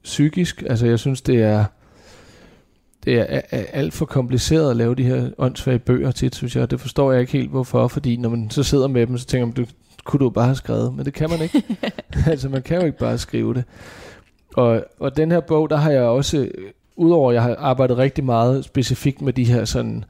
[0.03, 0.63] psykisk.
[0.67, 1.65] Altså jeg synes, det er
[3.05, 6.71] det er, er alt for kompliceret at lave de her åndssvage bøger tit, synes jeg.
[6.71, 7.89] Det forstår jeg ikke helt, hvorfor.
[7.89, 10.57] Fordi når man så sidder med dem, så tænker man, det kunne du bare have
[10.57, 10.95] skrevet.
[10.95, 11.63] Men det kan man ikke.
[12.31, 13.65] altså man kan jo ikke bare skrive det.
[14.57, 16.49] Og, og den her bog, der har jeg også,
[16.97, 20.05] udover at jeg har arbejdet rigtig meget specifikt med de her sådan,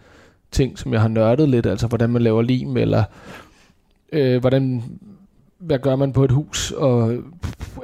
[0.55, 3.05] ting, som jeg har nørdet lidt, altså hvordan man laver lim, eller
[4.13, 4.83] øh, hvordan,
[5.59, 7.17] hvad gør man på et hus, og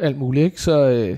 [0.01, 0.63] alt muligt, ikke?
[0.63, 1.17] Så øh,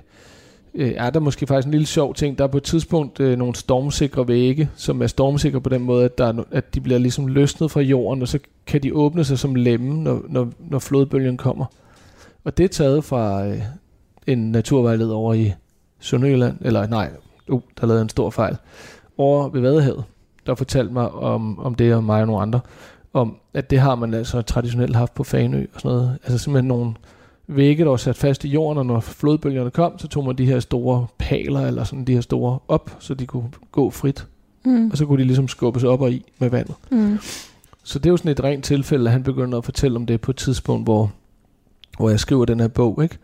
[0.75, 2.39] øh, er der måske faktisk en lille sjov ting.
[2.39, 6.05] Der er på et tidspunkt øh, nogle stormsikre vægge, som er stormsikre på den måde,
[6.05, 9.25] at, der er, at de bliver ligesom løsnet fra jorden, og så kan de åbne
[9.25, 11.65] sig som lemme, når, når, når flodbølgen kommer.
[12.45, 13.63] Og det er taget fra øh,
[14.27, 15.53] en naturvejleder over i
[16.01, 17.11] Sønderjylland, eller nej,
[17.49, 18.57] uh, der lavede en stor fejl,
[19.19, 20.05] over ved Vadehavet
[20.47, 22.61] der fortalte mig om, om det, og mig og nogle andre,
[23.13, 26.19] om at det har man altså traditionelt haft på Fanø og sådan noget.
[26.25, 26.95] Altså simpelthen nogle
[27.57, 30.47] vægge, der var sat fast i jorden, og når flodbølgerne kom, så tog man de
[30.47, 34.27] her store paler, eller sådan de her store op, så de kunne gå frit.
[34.65, 34.91] Mm.
[34.91, 36.75] Og så kunne de ligesom skubbes op og i med vandet.
[36.91, 37.19] Mm.
[37.85, 40.21] Så det er jo sådan et rent tilfælde, at han begynder at fortælle om det
[40.21, 41.13] på et tidspunkt, hvor,
[41.99, 43.19] hvor jeg skriver den her bog, ikke?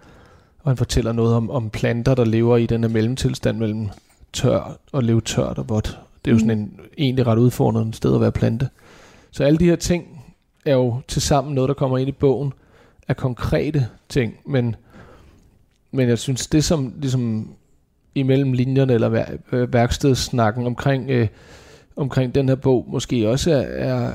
[0.62, 3.88] Og han fortæller noget om, om planter, der lever i den her mellemtilstand mellem
[4.33, 5.99] tør og leve tørt og vådt.
[6.25, 6.64] Det er jo sådan mm.
[6.64, 8.69] en egentlig ret udfordrende sted at være plante.
[9.31, 10.25] Så alle de her ting
[10.67, 12.53] er jo til sammen noget, der kommer ind i bogen,
[13.09, 14.77] af konkrete ting, men,
[15.90, 17.55] men jeg synes, det som ligesom
[18.14, 21.29] imellem linjerne eller vær, øh, værkstedssnakken omkring, øh,
[21.97, 24.12] omkring den her bog, måske også er, er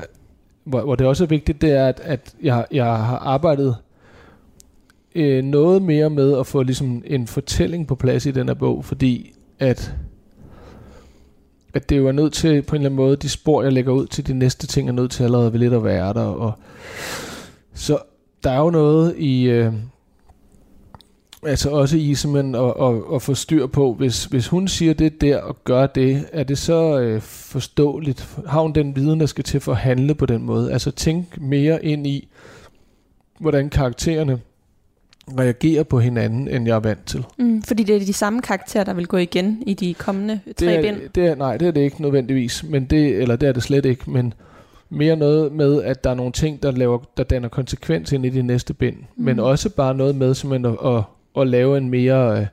[0.64, 3.76] hvor, hvor det også er vigtigt, det er, at, at jeg, jeg har arbejdet
[5.16, 8.86] øh, noget mere med at få ligesom en fortælling på plads i den her bog,
[8.86, 9.96] fordi at
[11.74, 13.94] at det jo er nødt til på en eller anden måde, de spor, jeg lægger
[13.94, 16.22] ud til de næste ting, er nødt til allerede ved lidt at være der.
[16.22, 16.54] Og,
[17.74, 17.98] så
[18.44, 19.44] der er jo noget i...
[19.44, 19.74] Øh,
[21.46, 25.22] altså også i simpelthen at, at, at få styr på, hvis, hvis hun siger det
[25.22, 28.38] der og gør det, er det så øh, forståeligt?
[28.48, 30.72] Har hun den viden, der skal til for at handle på den måde?
[30.74, 32.28] Altså tænk mere ind i,
[33.40, 34.40] hvordan karaktererne
[35.40, 37.26] reagerer på hinanden, end jeg er vant til.
[37.38, 40.66] Mm, fordi det er de samme karakterer, der vil gå igen i de kommende tre
[40.66, 41.10] det er, bind?
[41.16, 43.86] Det er, nej, det er det ikke nødvendigvis, men det, eller det er det slet
[43.86, 44.34] ikke, men
[44.94, 48.30] mere noget med, at der er nogle ting, der, laver, der danner konsekvens ind i
[48.30, 49.24] de næste bind, mm.
[49.24, 51.04] men også bare noget med simpelthen at, at,
[51.42, 52.48] at lave en mere...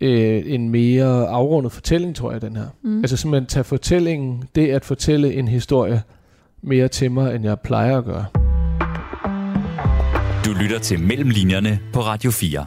[0.00, 2.66] Øh, en mere afrundet fortælling, tror jeg, den her.
[2.82, 2.98] Mm.
[2.98, 6.02] Altså simpelthen tage fortællingen, det at fortælle en historie
[6.62, 8.24] mere til mig, end jeg plejer at gøre.
[10.44, 12.66] Du lytter til Mellemlinjerne på Radio 4.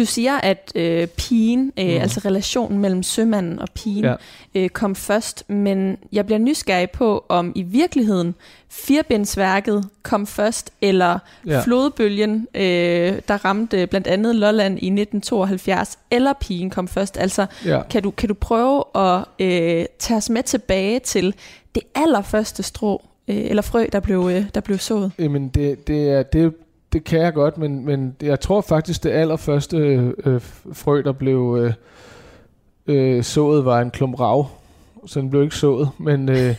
[0.00, 1.90] Du siger, at øh, pigen, øh, mm.
[1.90, 4.14] altså relationen mellem sømanden og pigen, ja.
[4.54, 8.34] øh, kom først, men jeg bliver nysgerrig på, om i virkeligheden
[8.68, 11.60] firebindsværket kom først, eller ja.
[11.60, 12.62] flodbølgen, øh,
[13.28, 17.18] der ramte blandt andet Lolland i 1972, eller pigen kom først.
[17.18, 17.82] Altså, ja.
[17.82, 21.34] kan, du, kan du prøve at øh, tage os med tilbage til
[21.74, 25.12] det allerførste strå, øh, eller frø, der blev, øh, der blev sået?
[25.18, 26.54] Jamen, det, det, er, det,
[26.92, 29.76] det kan jeg godt, men, men jeg tror faktisk, det allerførste
[30.24, 30.40] øh,
[30.72, 31.72] frø, der blev øh,
[32.86, 34.46] øh, sået, var en klump rav.
[35.06, 36.36] Så den blev ikke sået, men, øh,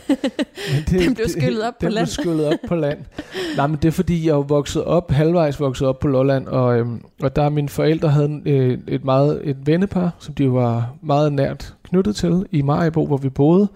[0.72, 2.06] men det, den blev skyllet op det, på land.
[2.06, 2.98] Den blev skyllet op på land.
[3.56, 6.78] Nej, men det er fordi, jeg er vokset op, halvvejs vokset op på Lolland, og,
[6.78, 6.86] øh,
[7.22, 11.74] og der mine forældre havde øh, et meget et vennepar, som de var meget nært
[11.82, 13.68] knyttet til i Maribo, hvor vi boede.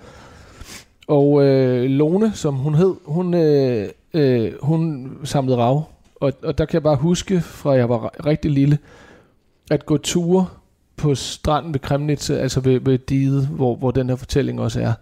[1.08, 5.84] Og øh, Lone, som hun hed, hun, øh, øh, hun samlede rav
[6.20, 8.78] og, og der kan jeg bare huske, fra jeg var rigtig lille,
[9.70, 10.46] at gå ture
[10.96, 14.92] på stranden ved Kremnitze, altså ved, ved diget, hvor, hvor den her fortælling også er.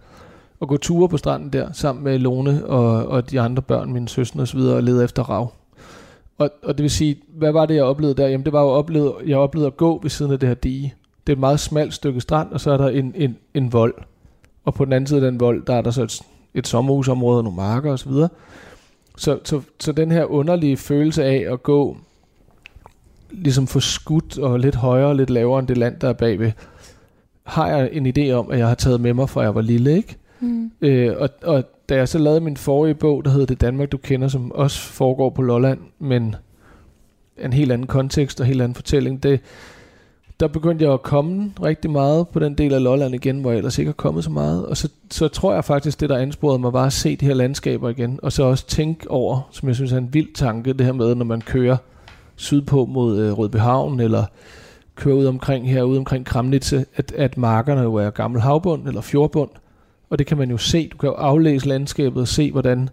[0.59, 4.09] Og gå ture på stranden der, sammen med Lone og, og de andre børn, mine
[4.09, 5.53] søstre osv., og lede efter rav.
[6.37, 8.27] Og, og det vil sige, hvad var det, jeg oplevede der?
[8.27, 10.93] Jamen, det var jo oplevet, jeg oplevede at gå ved siden af det her dige.
[11.27, 13.93] Det er et meget smalt stykke strand, og så er der en, en, en vold.
[14.65, 16.21] Og på den anden side af den vold, der er der så et,
[16.53, 18.11] et sommerhusområde, nogle marker osv.,
[19.17, 21.97] så, så, så den her underlige følelse af at gå
[23.31, 26.51] ligesom for skudt og lidt højere og lidt lavere end det land, der er bagved,
[27.43, 29.97] har jeg en idé om, at jeg har taget med mig, fra jeg var lille,
[29.97, 30.15] ikke?
[30.39, 30.71] Mm.
[30.81, 33.97] Øh, og, og da jeg så lavede min forrige bog, der hedder Det Danmark, du
[33.97, 36.35] kender, som også foregår på Lolland, men
[37.37, 39.39] en helt anden kontekst og helt anden fortælling, det,
[40.39, 43.57] der begyndte jeg at komme rigtig meget på den del af Lolland igen, hvor jeg
[43.57, 44.65] ellers ikke har kommet så meget.
[44.65, 47.33] Og så, så tror jeg faktisk, det der ansporede mig var at se de her
[47.33, 50.85] landskaber igen, og så også tænke over, som jeg synes er en vild tanke, det
[50.85, 51.77] her med, når man kører
[52.35, 54.23] sydpå mod øh, Rødbyhavn, eller
[54.95, 59.01] kører ud omkring her, ud omkring Kramnitze, at, at markerne jo er gammel havbund eller
[59.01, 59.49] fjordbund,
[60.09, 60.87] og det kan man jo se.
[60.87, 62.89] Du kan jo aflæse landskabet og se, hvordan,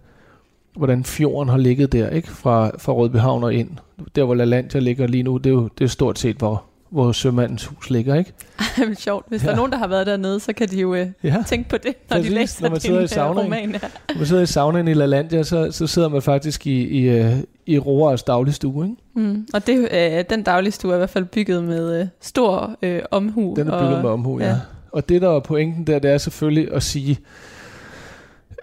[0.75, 2.27] hvordan fjorden har ligget der, ikke?
[2.27, 3.69] Fra, fra Rødbyhavn og ind.
[4.15, 7.11] Der, hvor LaLandia ligger lige nu, det er jo det er stort set, hvor, hvor
[7.11, 8.33] sømandens hus ligger, ikke?
[8.77, 9.25] Ej, men sjovt.
[9.29, 9.47] Hvis ja.
[9.47, 11.43] der er nogen, der har været dernede, så kan de jo øh, ja.
[11.47, 13.71] tænke på det, når Præcis, de læser når man din i øh, roman.
[13.71, 13.79] Ja.
[14.09, 17.35] Når man sidder i saunaen i LaLandia, så, så sidder man faktisk i, i, øh,
[17.65, 18.97] i Roars dagligstue, ikke?
[19.15, 19.47] Mm.
[19.53, 23.53] Og det, øh, den dagligstue er i hvert fald bygget med øh, stor øh, omhu.
[23.57, 24.47] Den er bygget og, med omhu, ja.
[24.47, 24.55] ja.
[24.91, 27.19] Og det, der er pointen der, det er selvfølgelig at sige,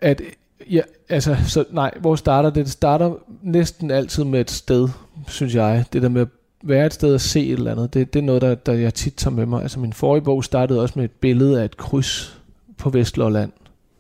[0.01, 0.23] at
[0.71, 2.65] ja, altså, så nej, hvor starter det?
[2.65, 3.13] Det starter
[3.43, 4.89] næsten altid med et sted,
[5.29, 5.85] synes jeg.
[5.93, 6.27] Det der med
[6.63, 8.95] være et sted og se et eller andet, det, det er noget, der, der jeg
[8.95, 9.63] tit tager med mig.
[9.63, 12.41] Altså min forrige bog startede også med et billede af et kryds
[12.77, 13.53] på Vestlolland.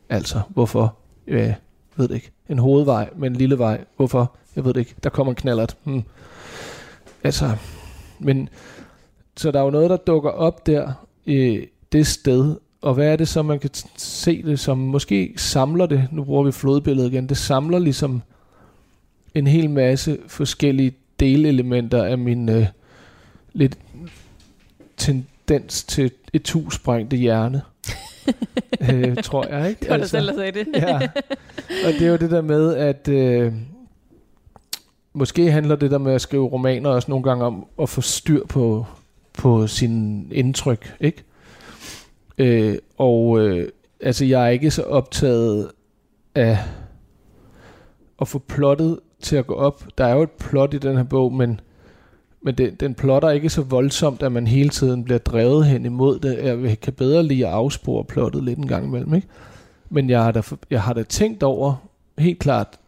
[0.08, 0.96] Altså, hvorfor?
[1.28, 1.54] Ja,
[1.96, 2.30] ved det ikke.
[2.48, 3.84] En hovedvej med en lille vej.
[3.96, 4.36] Hvorfor?
[4.56, 4.94] Jeg ved det ikke.
[5.02, 5.76] Der kommer en knallert.
[5.84, 6.02] Hmm.
[7.24, 7.50] Altså,
[8.18, 8.48] men
[9.36, 10.92] så der er jo noget, der dukker op der
[11.26, 15.86] i det sted, og hvad er det så, man kan se det som, måske samler
[15.86, 18.22] det, nu bruger vi flodbilledet igen, det samler ligesom
[19.34, 22.66] en hel masse forskellige delelementer af min øh,
[23.52, 23.78] lidt
[24.96, 27.62] tendens til et tussprængte hjerne.
[28.90, 29.80] øh, tror jeg, ikke?
[29.80, 30.68] Det var altså, dig selv, der sagde det.
[30.74, 30.94] ja.
[31.86, 33.52] Og det er jo det der med, at øh,
[35.12, 38.46] måske handler det der med at skrive romaner også nogle gange om at få styr
[38.46, 38.86] på,
[39.32, 41.24] på sin indtryk, ikke?
[42.38, 43.68] Øh, og øh,
[44.00, 45.70] altså, jeg er ikke så optaget
[46.34, 46.58] af
[48.20, 49.84] at få plottet til at gå op.
[49.98, 51.60] Der er jo et plot i den her bog, men,
[52.42, 56.18] men den, den plotter ikke så voldsomt, at man hele tiden bliver drevet hen imod
[56.18, 56.38] det.
[56.44, 59.14] Jeg kan bedre lige at afspore plottet lidt en gang imellem.
[59.14, 59.28] Ikke?
[59.90, 61.74] Men jeg har, da, jeg har da tænkt over
[62.18, 62.78] helt klart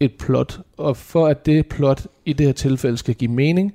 [0.00, 3.74] et plot, og for at det plot i det her tilfælde skal give mening,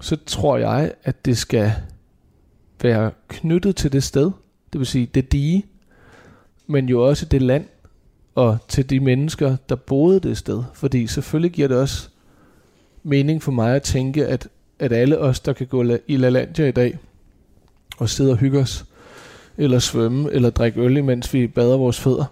[0.00, 1.72] så tror jeg, at det skal
[2.82, 4.30] være knyttet til det sted,
[4.72, 5.66] det vil sige det dige,
[6.66, 7.64] men jo også det land,
[8.34, 10.62] og til de mennesker, der boede det sted.
[10.74, 12.08] Fordi selvfølgelig giver det også
[13.02, 16.72] mening for mig at tænke, at, at alle os, der kan gå i LaLandia i
[16.72, 16.98] dag,
[17.98, 18.84] og sidde og hygge os,
[19.58, 22.24] eller svømme, eller drikke øl, imens vi bader vores fødder,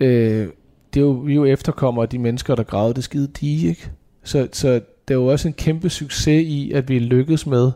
[0.00, 0.48] øh,
[0.94, 3.68] det er jo, vi er jo efterkommere af de mennesker, der gravede det skide dige,
[3.68, 3.90] ikke?
[4.22, 4.68] Så, så
[5.08, 7.70] det er jo også en kæmpe succes i, at vi lykkedes med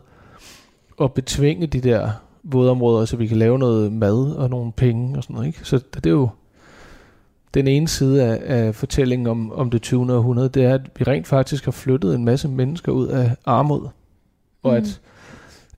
[1.01, 2.11] at betvinge de der
[2.43, 5.59] vådområder, så vi kan lave noget mad og nogle penge og sådan noget, ikke?
[5.63, 6.29] Så det er jo
[7.53, 10.13] den ene side af, af fortællingen om, om det 20.
[10.13, 13.87] århundrede, det er, at vi rent faktisk har flyttet en masse mennesker ud af armod.
[14.63, 14.77] Og mm.
[14.77, 15.01] at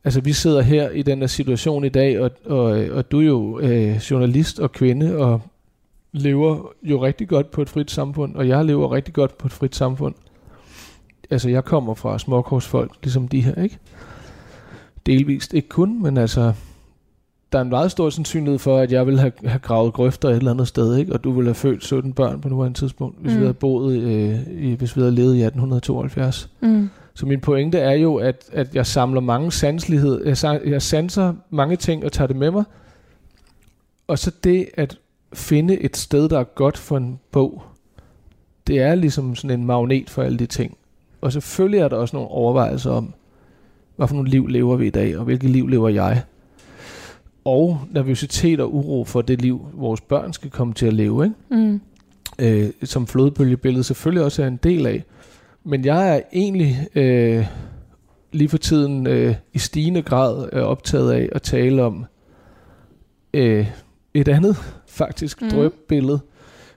[0.04, 3.26] altså, vi sidder her i den her situation i dag, og, og, og du er
[3.26, 5.42] jo øh, journalist og kvinde, og
[6.12, 9.54] lever jo rigtig godt på et frit samfund, og jeg lever rigtig godt på et
[9.54, 10.16] frit samfund.
[11.30, 13.80] Altså, jeg kommer fra småkorsfolk, ligesom de her, ikke?
[15.06, 15.54] delvist.
[15.54, 16.54] Ikke kun, men altså,
[17.52, 20.36] der er en meget stor sandsynlighed for, at jeg vil have, have gravet grøfter et
[20.36, 21.14] eller andet sted, ikke?
[21.14, 23.40] og du ville have født 17 børn på nuværende tidspunkt, hvis mm.
[23.40, 26.50] vi havde boet, øh, i, hvis vi havde levet i 1872.
[26.62, 26.90] Mm.
[27.14, 31.76] Så min pointe er jo, at, at jeg samler mange sanselighed, jeg, jeg sanser mange
[31.76, 32.64] ting og tager det med mig,
[34.08, 34.98] og så det at
[35.34, 37.64] finde et sted, der er godt for en bog,
[38.68, 40.78] det er ligesom sådan en magnet for alle de ting.
[41.22, 43.14] Og selvfølgelig er der også nogle overvejelser om,
[43.96, 46.24] hvad for nogle liv lever vi i dag, og hvilket liv lever jeg.
[47.46, 51.66] Og nervøsitet og uro for det liv, vores børn skal komme til at leve, ikke?
[51.66, 51.82] Mm.
[52.40, 55.04] Øh, som flodbølgebilledet selvfølgelig også er en del af.
[55.64, 57.46] Men jeg er egentlig øh,
[58.32, 62.06] lige for tiden øh, i stigende grad øh, optaget af at tale om
[63.34, 63.68] øh,
[64.14, 64.56] et andet
[64.88, 65.50] faktisk mm.
[65.50, 66.20] drøbbillede.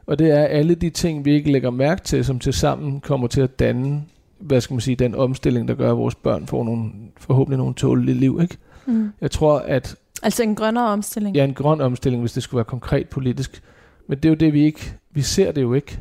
[0.07, 3.27] Og det er alle de ting, vi ikke lægger mærke til, som til sammen kommer
[3.27, 4.03] til at danne,
[4.39, 7.75] hvad skal man sige, den omstilling, der gør, at vores børn får nogle, forhåbentlig nogle
[7.75, 8.39] tålige liv.
[8.43, 8.57] Ikke?
[8.87, 9.13] Mm.
[9.21, 9.97] Jeg tror, at...
[10.23, 11.37] Altså en grønnere omstilling?
[11.37, 13.63] Ja, en grøn omstilling, hvis det skulle være konkret politisk.
[14.07, 14.95] Men det er jo det, vi ikke...
[15.11, 16.01] Vi ser det jo ikke.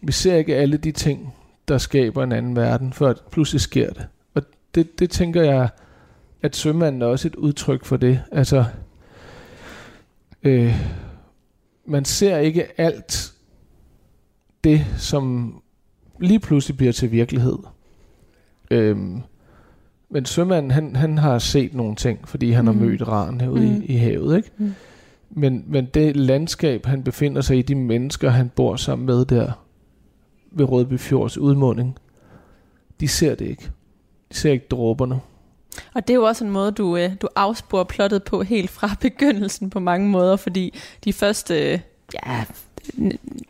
[0.00, 1.34] Vi ser ikke alle de ting,
[1.68, 4.06] der skaber en anden verden, før pludselig sker det.
[4.34, 4.42] Og
[4.74, 5.68] det, det tænker jeg,
[6.42, 8.22] at sømanden er også et udtryk for det.
[8.32, 8.64] Altså,
[10.42, 10.74] øh,
[11.86, 13.32] man ser ikke alt
[14.64, 15.54] det, som
[16.20, 17.58] lige pludselig bliver til virkelighed.
[18.70, 19.22] Øhm,
[20.10, 22.78] men sømanden, han, han har set nogle ting, fordi han mm.
[22.78, 23.82] har mødt ran herude mm.
[23.82, 24.50] i, i havet, ikke?
[24.56, 24.74] Mm.
[25.30, 29.52] Men, men det landskab, han befinder sig i, de mennesker, han bor sammen med der,
[30.50, 31.98] ved Rødby Fjords udmunding,
[33.00, 33.70] de ser det ikke.
[34.32, 35.20] De ser ikke dråberne.
[35.94, 38.90] Og det er jo også en måde, du, øh, du afsporer plottet på helt fra
[39.00, 41.82] begyndelsen på mange måder, fordi de første
[42.14, 42.44] ja,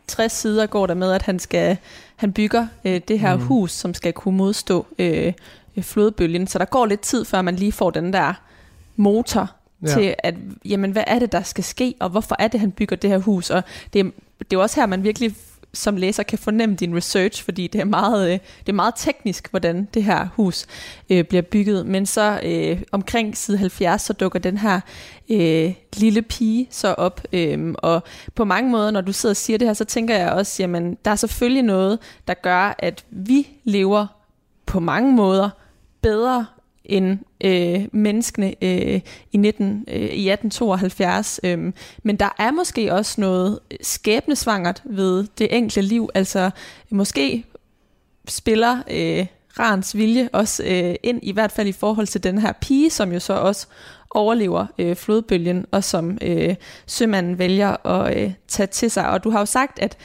[0.07, 1.77] 60 sider går der med, at han skal
[2.17, 3.43] han bygger øh, det her mm.
[3.43, 5.33] hus, som skal kunne modstå øh,
[5.83, 6.47] flodbølgen.
[6.47, 8.35] Så der går lidt tid, før man lige får den der
[8.97, 9.51] motor
[9.83, 9.89] ja.
[9.89, 10.35] til, at
[10.65, 13.19] jamen, hvad er det, der skal ske, og hvorfor er det, han bygger det her
[13.19, 13.51] hus?
[13.51, 14.05] Og det,
[14.39, 15.35] det er jo også her, man virkelig
[15.75, 19.51] som læser kan fornemme din research, fordi det er meget, øh, det er meget teknisk,
[19.51, 20.67] hvordan det her hus
[21.11, 21.87] øh, bliver bygget.
[21.87, 24.81] Men så øh, omkring side 70, så dukker den her
[25.31, 27.21] øh, lille pige så op.
[27.33, 28.03] Øh, og
[28.35, 30.99] på mange måder, når du sidder og siger det her, så tænker jeg også, jamen
[31.05, 34.07] der er selvfølgelig noget, der gør, at vi lever
[34.67, 35.51] på mange måder
[36.05, 36.47] bedre
[36.85, 39.01] end øh, menneskene øh,
[39.33, 41.41] i, 19, øh, i 1872.
[41.45, 46.09] Øh, men der er måske også noget skæbnesvangert ved det enkelte liv.
[46.15, 46.51] Altså
[46.91, 47.45] måske
[48.29, 49.27] spiller øh,
[49.59, 53.13] Rans vilje også øh, ind, i hvert fald i forhold til den her pige, som
[53.13, 53.67] jo så også
[54.11, 56.55] overlever øh, flodbølgen, og som øh,
[56.87, 59.11] sømanden vælger at øh, tage til sig.
[59.11, 59.97] Og du har jo sagt, at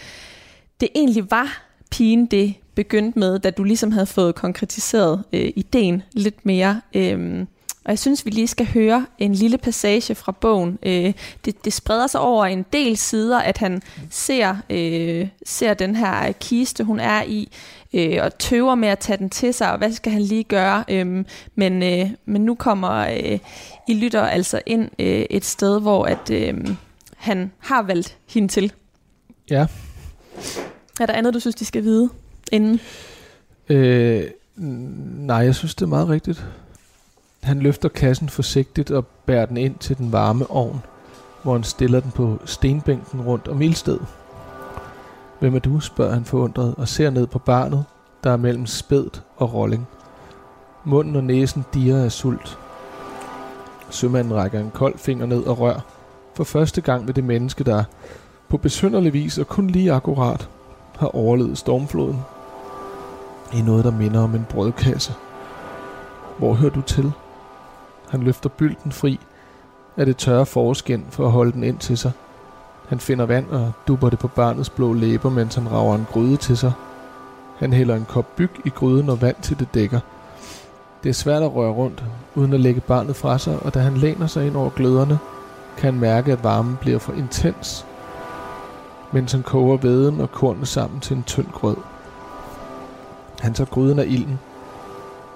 [0.79, 6.03] det egentlig var pigen det begyndte med, da du ligesom havde fået konkretiseret øh, ideen
[6.11, 6.81] lidt mere.
[6.93, 7.45] Øh,
[7.85, 10.79] og jeg synes, vi lige skal høre en lille passage fra bogen.
[10.83, 11.13] Øh,
[11.45, 16.31] det, det spreder sig over en del sider, at han ser, øh, ser den her
[16.31, 17.51] kiste, hun er i,
[17.93, 20.83] øh, og tøver med at tage den til sig, og hvad skal han lige gøre?
[20.89, 23.39] Øh, men, øh, men nu kommer øh,
[23.87, 26.67] I lytter altså ind øh, et sted, hvor at øh,
[27.17, 28.73] han har valgt hende til.
[29.49, 29.65] Ja.
[30.99, 32.09] Er der andet, du synes, de skal vide
[32.51, 32.79] inden?
[33.69, 34.23] Øh,
[34.55, 36.45] nej, jeg synes, det er meget rigtigt.
[37.43, 40.81] Han løfter kassen forsigtigt og bærer den ind til den varme ovn,
[41.43, 44.05] hvor han stiller den på stenbænken rundt om ildstedet.
[45.39, 47.85] Hvem er du, spørger han forundret og ser ned på barnet,
[48.23, 49.87] der er mellem spædt og rolling.
[50.83, 52.57] Munden og næsen dirrer af sult.
[53.89, 55.79] Sømanden rækker en kold finger ned og rør.
[56.35, 57.83] For første gang med det menneske, der
[58.49, 60.49] på besynderlig vis og kun lige akkurat
[60.95, 62.19] har overlevet stormfloden.
[63.53, 65.13] I noget, der minder om en brødkasse.
[66.37, 67.11] Hvor hører du til?
[68.09, 69.19] Han løfter bylden fri
[69.97, 72.11] af det tørre forskin for at holde den ind til sig.
[72.87, 76.37] Han finder vand og dupper det på barnets blå læber, mens han rager en gryde
[76.37, 76.71] til sig.
[77.57, 79.99] Han hælder en kop byg i gryden og vand til det dækker.
[81.03, 82.03] Det er svært at røre rundt,
[82.35, 85.19] uden at lægge barnet fra sig, og da han læner sig ind over gløderne,
[85.77, 87.85] kan han mærke, at varmen bliver for intens,
[89.11, 91.75] mens han koger veden og kornet sammen til en tynd grød.
[93.39, 94.39] Han tager gryden af ilden.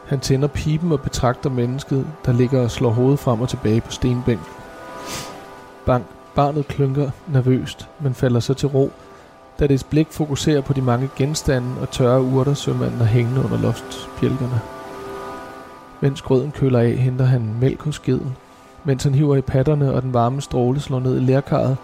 [0.06, 3.92] Han tænder pipen og betragter mennesket, der ligger og slår hovedet frem og tilbage på
[3.92, 4.46] stenbænken.
[5.86, 8.92] Bang, barnet klynker nervøst, men falder så til ro,
[9.60, 13.58] da dets blik fokuserer på de mange genstande og tørre urter, sømanden har hængende under
[13.58, 14.62] loftspjælkerne.
[16.02, 18.36] Mens grøden køler af, henter han mælk hos skeden.
[18.84, 21.78] Mens han hiver i patterne, og den varme stråle slår ned i lærkarret,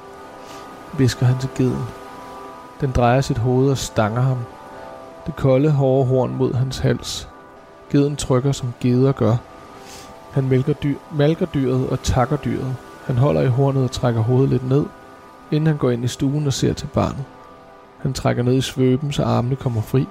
[0.97, 1.83] visker han til geden.
[2.81, 4.37] Den drejer sit hoved og stanger ham.
[5.29, 7.29] Det kolde, hårde horn mod hans hals.
[7.89, 9.35] Geden trykker, som geder gør.
[10.31, 12.75] Han mælker dyr, malker dyret og takker dyret.
[13.05, 14.85] Han holder i hornet og trækker hovedet lidt ned,
[15.51, 17.25] inden han går ind i stuen og ser til barnet.
[17.97, 20.07] Han trækker ned i svøben, så armene kommer fri.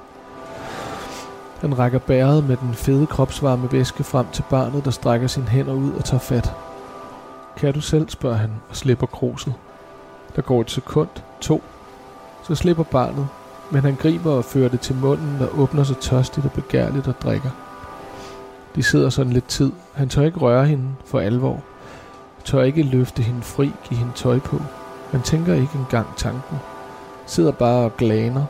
[1.60, 5.74] Han rækker bæret med den fede kropsvarme væske frem til barnet, der strækker sine hænder
[5.74, 6.52] ud og tager fat.
[7.56, 9.54] Kan du selv, spørger han og slipper kruset.
[10.36, 11.08] Der går et sekund,
[11.40, 11.62] to.
[12.42, 13.28] Så slipper barnet,
[13.70, 17.14] men han griber og fører det til munden og åbner sig tørstigt og begærligt og
[17.22, 17.50] drikker.
[18.74, 19.72] De sidder sådan lidt tid.
[19.94, 21.60] Han tør ikke røre hende for alvor.
[22.44, 24.62] Tør ikke løfte hende fri, give hende tøj på.
[25.10, 26.58] Han tænker ikke engang tanken.
[27.26, 28.44] Sidder bare og glaner,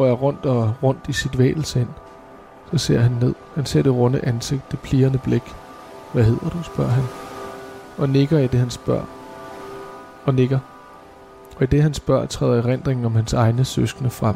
[0.00, 1.88] rører rundt og rundt i sit vægelsind.
[2.70, 3.34] Så ser han ned.
[3.54, 5.54] Han ser det runde ansigt, det plirrende blik.
[6.12, 7.04] Hvad hedder du, spørger han.
[7.98, 9.04] Og nikker i det, han spørger.
[10.24, 10.58] Og nikker.
[11.58, 14.34] Og i det, han spørger, træder erindringen om hans egne søskende frem.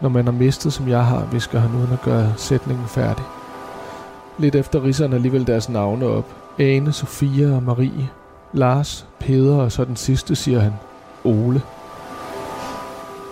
[0.00, 3.24] Når man har mistet, som jeg har, visker han uden at gøre sætningen færdig.
[4.38, 6.26] Lidt efter ridser han alligevel deres navne op.
[6.58, 8.10] Ane, Sofia og Marie.
[8.52, 10.72] Lars, Peder og så den sidste, siger han.
[11.24, 11.62] Ole.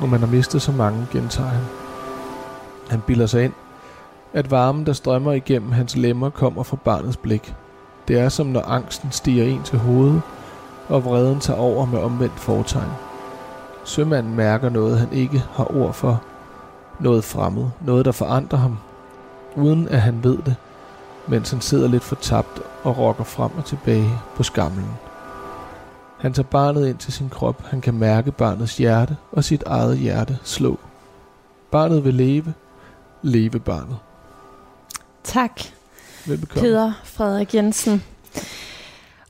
[0.01, 1.65] Når man har mistet så mange, gentager han.
[2.91, 3.53] Han bilder sig ind,
[4.33, 7.55] at varmen, der strømmer igennem hans lemmer, kommer fra barnets blik.
[8.09, 10.23] Det er som når angsten stiger en til hovedet,
[10.89, 12.91] og vreden tager over med omvendt fortegn.
[13.85, 16.23] Sømanden mærker noget, han ikke har ord for.
[17.01, 18.79] Noget fremmed, noget der forandrer ham,
[19.57, 20.57] uden at han ved det,
[21.29, 24.91] mens han sidder lidt fortabt og rokker frem og tilbage på skamlen.
[26.19, 27.63] Han tager barnet ind til sin krop.
[27.67, 30.79] Han kan mærke barnets hjerte og sit eget hjerte slå.
[31.71, 32.55] Barnet vil leve.
[33.23, 33.97] Leve barnet.
[35.25, 35.61] Tak,
[36.27, 36.61] Velbekomme.
[36.61, 38.05] Peder Frederik Jensen.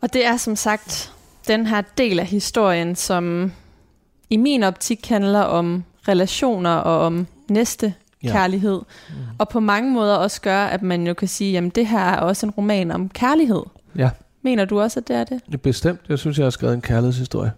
[0.01, 1.13] Og det er som sagt
[1.49, 3.53] den her del af historien, som
[4.31, 7.95] i min optik handler om relationer og om næste
[8.25, 8.33] Ja.
[8.33, 8.81] kærlighed.
[9.09, 9.15] Mm.
[9.39, 12.17] Og på mange måder også gør, at man jo kan sige, jamen det her er
[12.21, 13.63] også en roman om kærlighed.
[13.97, 14.11] Ja,
[14.43, 15.63] Mener du også, at det er det?
[15.63, 16.01] bestemt.
[16.09, 17.53] Jeg synes, jeg har skrevet en kærlighedshistorie.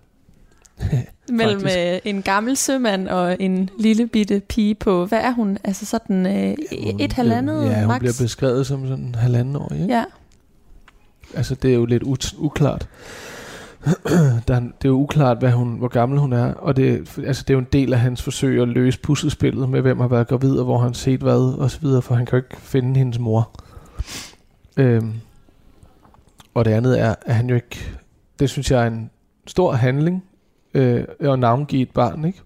[1.32, 5.58] Mellem øh, en gammel sømand og en lille bitte pige på, hvad er hun?
[5.64, 6.56] Altså sådan øh,
[6.90, 7.98] Hun et halvandet bliver, Ja, hun max?
[7.98, 9.72] bliver beskrevet som sådan halvanden år.
[9.72, 9.86] Ikke?
[9.94, 10.04] Ja.
[11.34, 12.88] Altså, det er jo lidt ut- uklart.
[14.48, 17.50] Der, det er jo uklart, hvad hun, hvor gammel hun er, og det, altså, det
[17.50, 20.58] er jo en del af hans forsøg at løse puslespillet med, hvem har været gravid,
[20.58, 22.98] og hvor han har set hvad, og så videre, for han kan jo ikke finde
[22.98, 23.50] hendes mor.
[24.76, 25.12] Øhm,
[26.54, 27.96] og det andet er, at han jo ikke,
[28.38, 29.10] det synes jeg er en
[29.46, 30.24] stor handling,
[30.74, 32.40] øh, at navngive et barn, ikke?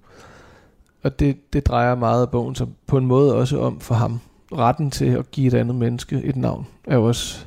[1.03, 4.21] Og det, det drejer meget af bogen så på en måde også om for ham.
[4.53, 7.47] Retten til at give et andet menneske et navn er jo også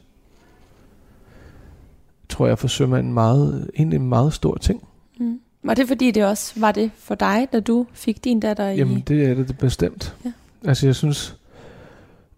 [2.30, 4.88] tror jeg for sømanden meget, egentlig en meget stor ting.
[5.20, 5.40] Mm.
[5.64, 8.76] Var det fordi, det også var det for dig, da du fik din datter i...
[8.76, 10.16] Jamen det er det, bestemt.
[10.26, 10.32] Ja.
[10.66, 11.38] Altså jeg synes,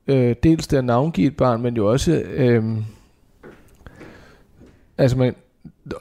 [0.07, 2.77] øh, dels det at navngive et barn, men jo også, øh,
[4.97, 5.35] altså man,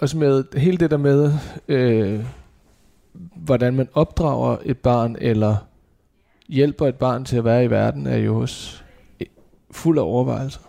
[0.00, 1.32] også med hele det der med,
[1.68, 2.24] øh,
[3.36, 5.56] hvordan man opdrager et barn, eller
[6.48, 8.82] hjælper et barn til at være i verden, er jo også
[9.20, 9.26] øh,
[9.70, 10.60] fuld af overvejelser.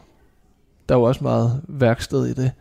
[0.89, 2.51] Der er jo også meget værksted i det.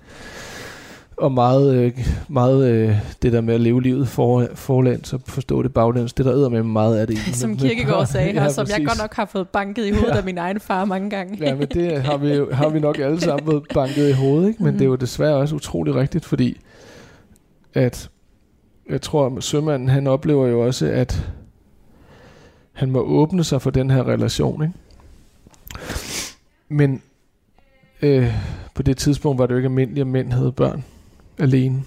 [1.21, 5.63] Og meget, øh, meget øh, det der med at leve livet for, forlæns og forstå
[5.63, 7.19] det baglæns, det der æder med meget af det.
[7.35, 8.87] Som Kirkegaard sagde, ja, og som jeg præcis.
[8.89, 10.17] godt nok har fået banket i hovedet Ja.
[10.17, 11.39] af min egen far mange gange.
[11.41, 14.63] Ja, men det har vi, har vi nok alle sammen fået banket i hovedet, ikke?
[14.63, 14.79] Men Mhm.
[14.79, 16.61] det er jo desværre også utrolig rigtigt, fordi
[17.75, 18.11] at
[18.91, 21.31] jeg tror, at sømanden han oplever jo også, at
[22.73, 24.75] han må åbne sig for den her relation, ikke?
[26.69, 27.03] Men
[28.03, 28.35] øh,
[28.75, 30.85] på det tidspunkt var det jo ikke almindeligt, at mænd havde børn
[31.39, 31.83] alene.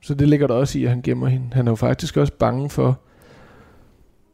[0.00, 1.46] Så det ligger der også i, at han gemmer hende.
[1.52, 2.98] Han er jo faktisk også bange for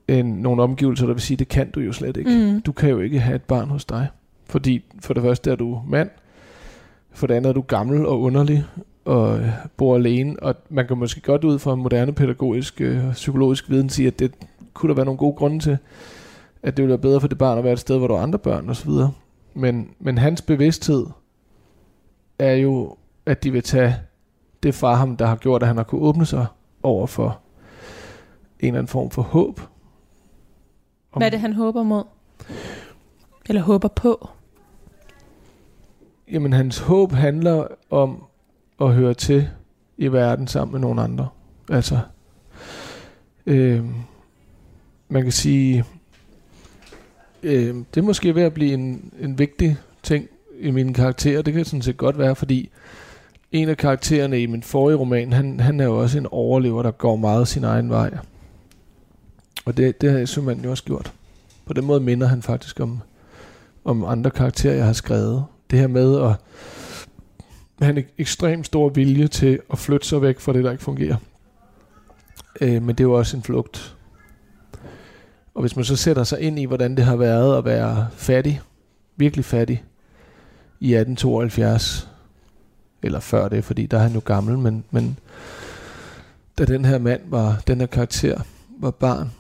[0.09, 2.61] en, nogle omgivelser, der vil sige, det kan du jo slet ikke Mm.
[2.61, 4.09] du kan jo ikke have et barn hos dig.
[4.49, 6.11] Fordi for det første er du mand,
[7.13, 8.65] for det andet er du gammel og underlig,
[9.05, 13.71] og øh, bor alene, og man kan måske godt ud fra moderne pædagogisk øh, psykologisk
[13.71, 14.33] viden sige, at det
[14.75, 15.79] kunne der være nogle gode grunde til,
[16.63, 18.19] at det ville være bedre for det barn at være et sted, hvor der er
[18.23, 18.91] andre børn osv.
[19.55, 21.07] Men, men hans bevidsthed
[22.39, 22.97] er jo,
[23.27, 23.97] at de vil tage
[24.65, 26.47] det fra ham, der har gjort, at han har kunne åbne sig
[26.83, 27.41] over for
[28.61, 29.61] en eller anden form for håb.
[31.13, 32.05] Om- Hvad er det, han håber mod?
[33.49, 34.29] Eller håber på?
[36.33, 38.25] Jamen, hans håb handler om
[38.81, 39.49] at høre til
[39.99, 41.29] i verden sammen med nogle andre.
[41.71, 41.99] Altså,
[43.47, 43.85] øh,
[45.09, 45.85] man kan sige,
[47.43, 51.43] øh, det er måske ved at blive en, en vigtig ting i mine karakterer.
[51.43, 52.71] Det kan sådan set godt være, fordi
[53.55, 56.91] en af karaktererne i min forrige roman, han, han er jo også en overlever, der
[56.91, 58.17] går meget sin egen vej.
[59.65, 61.13] Og det, det har Sømanden jo også gjort.
[61.67, 63.01] På den måde minder han faktisk om,
[63.85, 65.45] om andre karakterer, jeg har skrevet.
[65.71, 66.37] Det her med at
[67.81, 71.17] have en ekstremt stor vilje til at flytte sig væk fra det, der ikke fungerer.
[72.61, 73.97] Øh, men det er jo også en flugt.
[75.55, 78.61] Og hvis man så sætter sig ind i, hvordan det har været at være fattig,
[79.17, 79.85] virkelig fattig,
[80.81, 82.14] i 1872,
[83.05, 85.19] eller før det, fordi der er han jo gammel, men, men
[86.59, 88.41] da den her mand var, den her karakter,
[88.79, 89.31] var barn,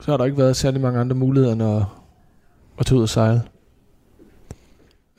[0.00, 1.82] så har der ikke været særlig mange andre muligheder end at,
[2.78, 3.42] at tage ud og sejle.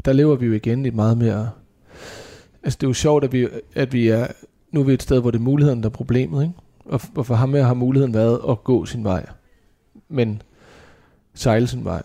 [0.06, 1.50] Der lever vi jo igen i meget mere...
[2.64, 4.28] Altså det er jo sjovt, at vi, at vi er...
[4.72, 6.54] Nu er vi et sted, hvor det er muligheden, der er problemet, ikke?
[6.86, 9.26] Og, og for ham her har muligheden været at gå sin vej.
[10.10, 10.42] Men
[11.34, 12.02] sejle sin vej.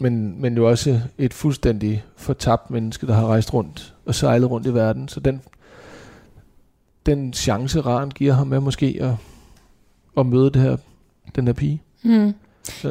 [0.00, 4.66] Men, men jo også et fuldstændig fortabt menneske, der har rejst rundt og sejlet rundt
[4.66, 5.08] i verden.
[5.08, 5.40] Så den,
[7.06, 9.14] den chance, Ran giver ham med måske at,
[10.18, 10.76] at møde det her,
[11.34, 11.82] den her pige.
[12.02, 12.34] Mm.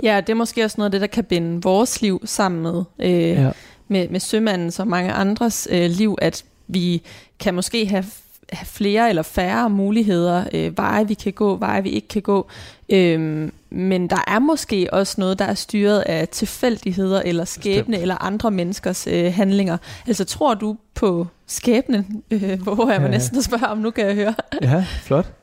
[0.04, 2.84] Ja, det er måske også noget af det, der kan binde vores liv sammen med,
[3.00, 3.52] øh, ja.
[3.88, 7.02] med, med sømandens og mange andres øh, liv, at vi
[7.40, 8.06] kan måske have
[8.52, 12.48] have flere eller færre muligheder, øh, veje vi kan gå, veje vi ikke kan gå.
[12.90, 18.02] Øhm, men der er måske også noget, der er styret af tilfældigheder eller skæbne Bestemt.
[18.02, 19.78] eller andre menneskers øh, handlinger.
[20.08, 22.24] Altså tror du på skæbnen?
[22.32, 24.34] Øh, hvor jeg ja, næsten at spørge om, nu kan jeg høre.
[24.62, 25.34] ja, flot.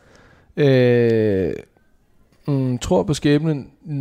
[0.56, 1.52] Øh,
[2.46, 3.70] mm, tror på skæbnen?
[3.84, 3.94] Mm,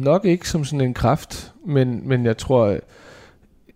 [0.00, 2.66] nok ikke som sådan en kraft, men, men jeg tror,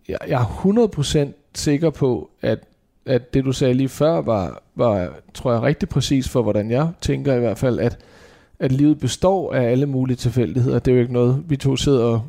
[0.07, 2.59] jeg, jeg er 100% sikker på, at
[3.07, 6.89] at det du sagde lige før var, var tror jeg rigtig præcis for hvordan jeg
[7.01, 7.97] tænker i hvert fald at
[8.59, 10.79] at livet består af alle mulige tilfældigheder.
[10.79, 12.21] Det er jo ikke noget vi to sidder og,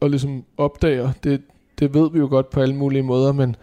[0.00, 1.12] og ligesom opdager.
[1.24, 1.42] Det,
[1.78, 3.56] det ved vi jo godt på alle mulige måder, men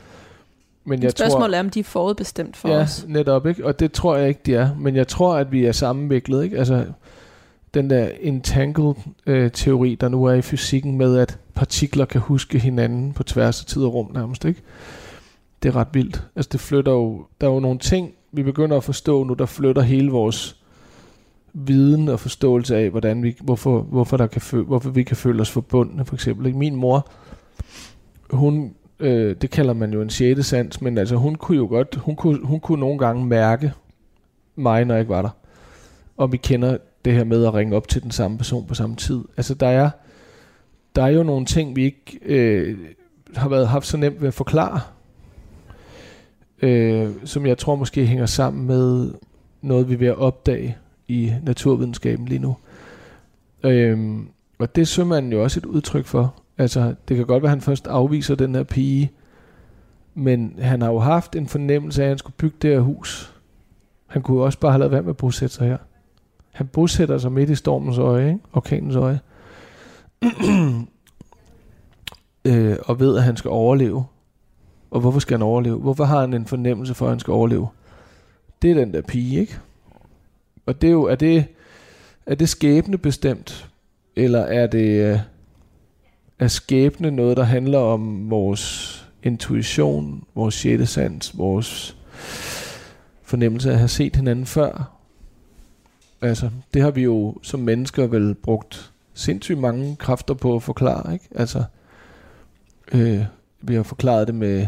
[0.84, 3.06] men jeg Spørgsmålet tror, er, om de er forudbestemt for ja, os.
[3.08, 3.66] netop, ikke?
[3.66, 4.70] Og det tror jeg ikke, de er.
[4.80, 6.58] Men jeg tror, at vi er sammenviklet, ikke?
[6.58, 6.86] Altså,
[7.74, 13.24] den der entangled-teori, der nu er i fysikken med, at partikler kan huske hinanden på
[13.24, 14.62] tværs af tid og rum nærmest, ikke?
[15.64, 16.24] det er ret vildt.
[16.36, 19.46] Altså det flytter jo, der er jo nogle ting, vi begynder at forstå nu, der
[19.46, 20.59] flytter hele vores
[21.54, 25.42] viden og forståelse af, hvordan vi, hvorfor, hvorfor, der kan føle, hvorfor vi kan føle
[25.42, 26.46] os forbundne, for eksempel.
[26.46, 26.58] Ikke?
[26.58, 27.12] Min mor,
[28.30, 31.96] hun, øh, det kalder man jo en sjette sans, men altså hun kunne jo godt,
[31.96, 33.74] hun kunne, hun kunne nogle gange mærke
[34.56, 35.30] mig, når jeg ikke var der.
[36.18, 38.96] Og vi kender det her med at ringe op til den samme person på samme
[38.96, 39.22] tid.
[39.38, 39.90] Altså der er,
[40.96, 42.78] der er jo nogle ting, vi ikke øh,
[43.36, 44.82] har været haft så nemt ved at forklare,
[46.62, 49.14] øh, som jeg tror måske hænger sammen med
[49.62, 50.78] noget, vi er ved at opdage
[51.10, 52.56] i naturvidenskaben lige nu.
[53.64, 54.28] Øhm,
[54.60, 56.36] og det er man jo også et udtryk for.
[56.58, 59.12] Altså, det kan godt være, at han først afviser den her pige,
[60.14, 63.36] men han har jo haft en fornemmelse af, at han skulle bygge det her hus.
[64.08, 65.78] Han kunne jo også bare have lavet være med at bosætte sig her.
[66.52, 68.40] Han bosætter sig midt i stormens øje, ikke?
[68.54, 69.20] orkanens øje.
[72.46, 74.06] øh, og ved, at han skal overleve.
[74.92, 75.78] Og hvorfor skal han overleve?
[75.78, 77.68] Hvorfor har han en fornemmelse for, at han skal overleve?
[78.62, 79.60] Det er den der pige, ikke?
[80.70, 81.46] Og det er jo, er det,
[82.26, 83.70] er det skæbne bestemt?
[84.16, 85.20] Eller er det, øh,
[86.40, 91.98] er skæbne noget, der handler om vores intuition, vores sjette sans, vores
[93.22, 94.92] fornemmelse af at have set hinanden før?
[96.22, 101.14] Altså, det har vi jo som mennesker vel brugt sindssygt mange kræfter på at forklare,
[101.14, 101.26] ikke?
[101.36, 101.64] Altså,
[102.92, 103.24] øh,
[103.62, 104.68] vi har forklaret det med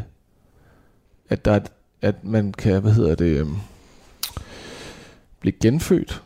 [1.30, 1.60] at, der er,
[2.02, 3.48] at man kan, hvad hedder det, øh,
[5.42, 6.24] blive genfødt,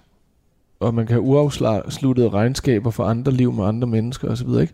[0.79, 4.73] og man kan have uafsluttede regnskaber for andre liv med andre mennesker osv., ikke?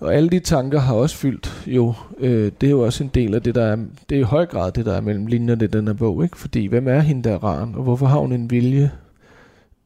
[0.00, 3.34] Og alle de tanker har også fyldt jo, øh, det er jo også en del
[3.34, 3.76] af det, der er,
[4.08, 6.38] det er i høj grad det, der er mellem linjerne i den her bog, ikke?
[6.38, 8.90] Fordi, hvem er hende der ran, og hvorfor har hun en vilje,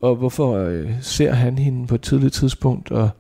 [0.01, 3.11] og hvorfor øh, ser han hende på et tidligt tidspunkt, og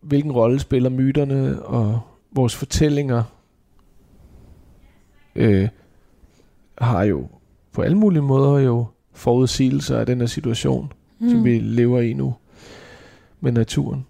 [0.00, 2.00] hvilken rolle spiller myterne, og
[2.32, 3.22] vores fortællinger
[5.34, 5.68] øh,
[6.78, 7.28] har jo
[7.72, 8.86] på alle mulige måder jo
[9.16, 11.30] forudsigelser af den her situation, mm.
[11.30, 12.34] som vi lever i nu
[13.40, 14.06] med naturen.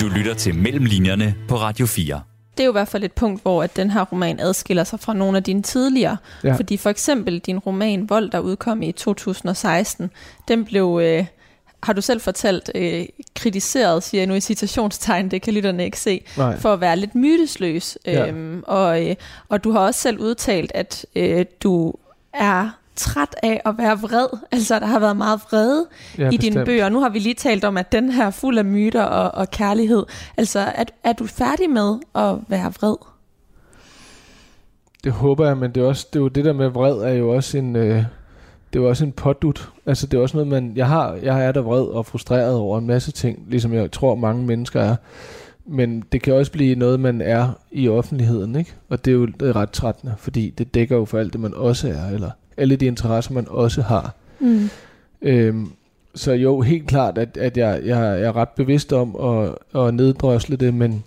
[0.00, 2.20] Du lytter til Mellemlinjerne på Radio 4
[2.60, 5.00] det er jo i hvert fald et punkt, hvor at den her roman adskiller sig
[5.00, 6.16] fra nogle af dine tidligere.
[6.44, 6.54] Ja.
[6.54, 10.10] Fordi for eksempel din roman Vold, der udkom i 2016,
[10.48, 11.26] den blev, øh,
[11.82, 16.00] har du selv fortalt, øh, kritiseret, siger jeg nu i citationstegn, det kan lytterne ikke
[16.00, 16.58] se, Nej.
[16.58, 17.98] for at være lidt mytesløs.
[18.06, 18.26] Ja.
[18.26, 19.16] Øhm, og, øh,
[19.48, 21.94] og du har også selv udtalt, at øh, du
[22.32, 24.26] er træt af at være vred.
[24.52, 25.86] Altså, der har været meget vrede
[26.18, 26.88] ja, i dine bøger.
[26.88, 29.50] Nu har vi lige talt om, at den her er fuld af myter og, og
[29.50, 30.06] kærlighed.
[30.36, 32.96] Altså, er, er du færdig med at være vred?
[35.04, 37.12] Det håber jeg, men det er, også, det er jo det der med vred er
[37.12, 37.76] jo også en...
[37.76, 38.04] Øh
[38.72, 39.70] det er jo også en pådut.
[39.86, 40.72] Altså det er også noget, man...
[40.76, 44.14] Jeg, har, jeg er der vred og frustreret over en masse ting, ligesom jeg tror
[44.14, 44.96] mange mennesker er.
[45.66, 48.74] Men det kan også blive noget, man er i offentligheden, ikke?
[48.88, 51.88] Og det er jo ret trættende, fordi det dækker jo for alt det, man også
[51.88, 54.14] er, eller alle de interesser, man også har.
[54.40, 54.68] Mm.
[55.22, 55.72] Øhm,
[56.14, 59.94] så jo, helt klart, at, at jeg, jeg, jeg er ret bevidst om at, at
[59.94, 61.04] neddrøsle det, men,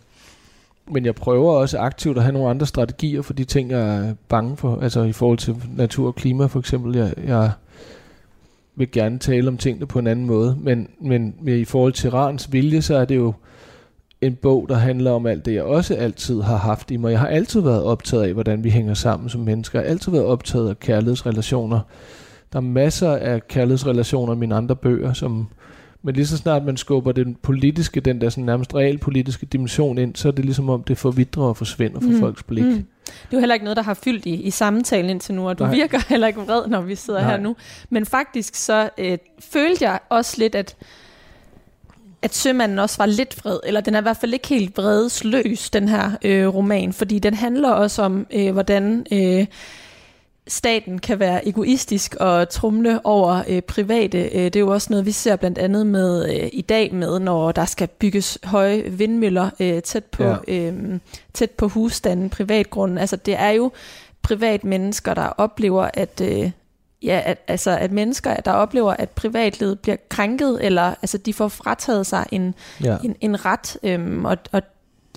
[0.92, 4.14] men jeg prøver også aktivt at have nogle andre strategier for de ting, jeg er
[4.30, 4.80] bange for.
[4.82, 6.96] Altså i forhold til natur og klima for eksempel.
[6.96, 7.52] Jeg, jeg
[8.76, 12.54] vil gerne tale om tingene på en anden måde, men, men i forhold til Rans
[12.54, 13.34] vilje, så er det jo
[14.26, 17.12] en bog, der handler om alt det, jeg også altid har haft i mig.
[17.12, 19.80] Jeg har altid været optaget af, hvordan vi hænger sammen som mennesker.
[19.80, 21.80] Jeg har altid været optaget af kærlighedsrelationer.
[22.54, 25.48] Der er masser af kærlighedsrelationer i mine andre bøger, som,
[26.02, 30.16] men lige så snart man skubber den politiske, den der sådan nærmest realpolitiske dimension ind,
[30.16, 32.20] så er det ligesom om det forvidrer og forsvinder fra mm.
[32.20, 32.64] folks blik.
[32.64, 32.72] Mm.
[33.06, 35.60] Det er jo heller ikke noget, der har fyldt i, i samtalen indtil nu, og
[35.60, 35.76] du Nej.
[35.76, 37.30] virker heller ikke vred, når vi sidder Nej.
[37.30, 37.56] her nu.
[37.90, 40.76] Men faktisk så øh, følte jeg også lidt, at
[42.24, 45.70] at sømanden også var lidt vred, eller den er i hvert fald ikke helt vredesløs,
[45.70, 49.46] den her øh, roman, fordi den handler også om, øh, hvordan øh,
[50.48, 54.18] staten kan være egoistisk og trumle over øh, private.
[54.18, 57.20] Øh, det er jo også noget, vi ser blandt andet med øh, i dag med,
[57.20, 60.36] når der skal bygges høje vindmøller øh, tæt, på, ja.
[60.48, 61.00] øh,
[61.34, 62.98] tæt på husstanden, privatgrunden.
[62.98, 63.72] Altså det er jo
[64.22, 66.22] privat mennesker, der oplever, at...
[66.22, 66.52] Øh,
[67.04, 71.48] ja, at, altså, at mennesker, der oplever, at privatlivet bliver krænket, eller altså, de får
[71.48, 72.98] frataget sig en, ja.
[73.04, 73.78] en, en ret.
[73.84, 74.38] Øhm, og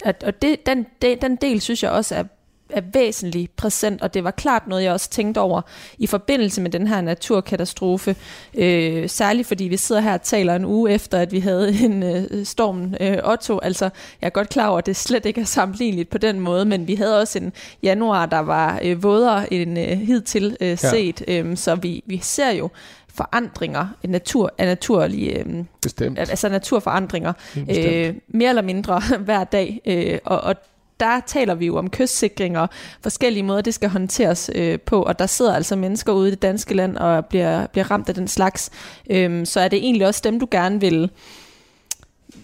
[0.04, 2.24] og, og det, den, det, den del synes jeg også er
[2.70, 5.62] er væsentligt præsent, og det var klart noget, jeg også tænkte over
[5.98, 8.16] i forbindelse med den her naturkatastrofe.
[8.54, 12.02] Øh, særligt fordi vi sidder her og taler en uge efter, at vi havde en
[12.02, 13.58] øh, storm øh, Otto.
[13.58, 13.84] Altså,
[14.20, 16.88] jeg er godt klar over, at det slet ikke er sammenligneligt på den måde, men
[16.88, 17.52] vi havde også en
[17.82, 21.24] januar, der var øh, vådere end øh, hidtil øh, set.
[21.28, 21.42] Ja.
[21.42, 22.70] Øh, så vi, vi ser jo
[23.16, 26.18] forandringer natur, af naturlige øh, Bestemt.
[26.18, 30.56] altså naturforandringer øh, mere eller mindre hver dag øh, og, og
[31.00, 32.68] der taler vi jo om kystsikring og
[33.00, 36.42] forskellige måder, det skal håndteres øh, på, og der sidder altså mennesker ude i det
[36.42, 38.70] danske land og bliver, bliver ramt af den slags.
[39.10, 41.10] Øhm, så er det egentlig også dem, du gerne vil...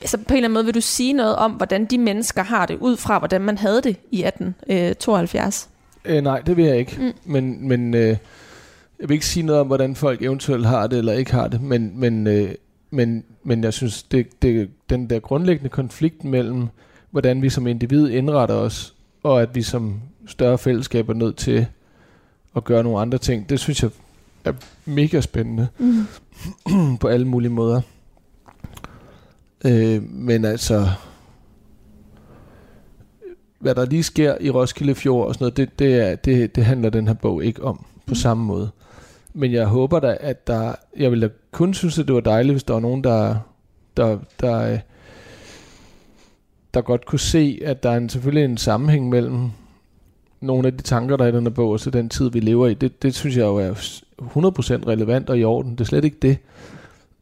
[0.04, 2.66] Så på en eller anden måde vil du sige noget om, hvordan de mennesker har
[2.66, 5.68] det, ud fra hvordan man havde det i 1872?
[6.04, 6.96] Øh, øh, nej, det vil jeg ikke.
[6.98, 7.12] Mm.
[7.24, 8.16] Men, men øh,
[9.00, 11.62] jeg vil ikke sige noget om, hvordan folk eventuelt har det eller ikke har det,
[11.62, 12.54] men, men, øh,
[12.90, 16.68] men, men jeg synes, det, det, den der grundlæggende konflikt mellem
[17.12, 21.66] hvordan vi som individ indretter os, og at vi som større fællesskab er nødt til
[22.56, 23.48] at gøre nogle andre ting.
[23.48, 23.90] Det synes jeg
[24.44, 24.52] er
[24.84, 26.06] mega spændende mm.
[27.00, 27.80] på alle mulige måder.
[29.64, 30.88] Øh, men altså,
[33.58, 36.64] hvad der lige sker i Roskilde Fjord og sådan noget, det, det, er, det, det
[36.64, 38.14] handler den her bog ikke om på mm.
[38.14, 38.70] samme måde.
[39.34, 42.54] Men jeg håber da, at der, jeg ville da kun synes, at det var dejligt,
[42.54, 43.36] hvis der var nogen, der,
[43.96, 44.78] der, der der
[46.74, 49.50] der godt kunne se, at der er en, selvfølgelig en sammenhæng mellem
[50.40, 52.40] nogle af de tanker, der er i den her bog, og så den tid, vi
[52.40, 52.74] lever i.
[52.74, 55.72] Det, det synes jeg jo er 100% relevant og i orden.
[55.72, 56.38] Det er slet ikke det.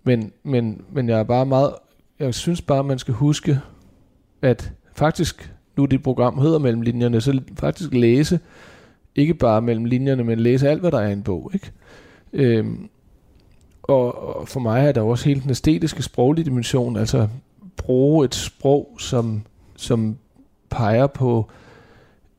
[0.05, 1.75] Men, men, men jeg er bare meget...
[2.19, 3.61] Jeg synes bare, man skal huske,
[4.43, 8.41] at faktisk, nu det program hedder mellem linjerne, så faktisk læse,
[9.17, 11.51] ikke bare mellem linjerne, men læse alt, hvad der er i en bog.
[11.55, 11.71] Ikke?
[12.33, 12.89] Øhm,
[13.83, 17.29] og, og for mig er der også hele den æstetiske sproglige dimension, altså
[17.77, 19.43] bruge et sprog, som,
[19.77, 20.17] som
[20.71, 21.51] peger på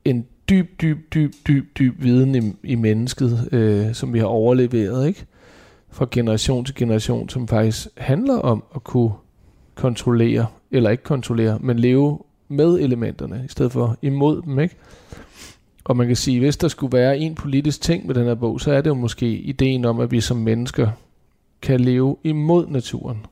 [0.06, 5.08] en dyb, dyb, dyb, dyb, dyb viden i, i mennesket, øh, som vi har overleveret,
[5.08, 5.26] ikke?
[5.90, 9.12] Fra generation til generation, som faktisk handler om at kunne
[9.76, 14.76] kontrollere, eller ikke kontrollere, men leve med elementerne, i stedet for imod dem, ikke?
[15.84, 18.62] Og man kan sige, hvis der skulle være en politisk ting med den her bog,
[18.62, 20.92] så er det jo måske ideen om, at vi som mennesker
[21.62, 23.26] kan leve imod naturen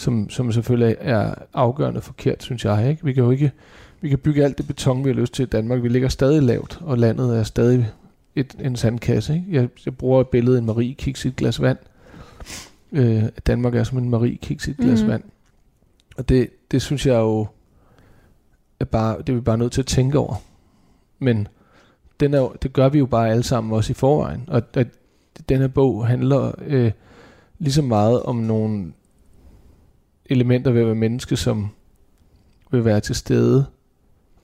[0.00, 2.90] som, som selvfølgelig er afgørende forkert, synes jeg.
[2.90, 3.04] Ikke?
[3.04, 3.52] Vi kan jo ikke
[4.00, 5.82] vi kan bygge alt det beton, vi har lyst til i Danmark.
[5.82, 7.88] Vi ligger stadig lavt, og landet er stadig
[8.34, 9.34] et, en sandkasse.
[9.34, 9.46] Ikke?
[9.50, 11.78] Jeg, jeg bruger et billede af en Marie kiks i et glas vand.
[12.92, 15.08] Øh, Danmark er som en Marie kiks i et glas mm.
[15.08, 15.22] vand.
[16.16, 17.46] Og det, det synes jeg jo,
[18.80, 20.34] er bare, det er vi bare nødt til at tænke over.
[21.18, 21.48] Men
[22.20, 24.44] den er, det gør vi jo bare alle sammen også i forvejen.
[24.46, 24.88] Og at
[25.48, 26.92] den her bog handler øh,
[27.58, 28.92] lige så meget om nogle
[30.30, 31.68] elementer ved at være menneske, som
[32.70, 33.66] vil være til stede,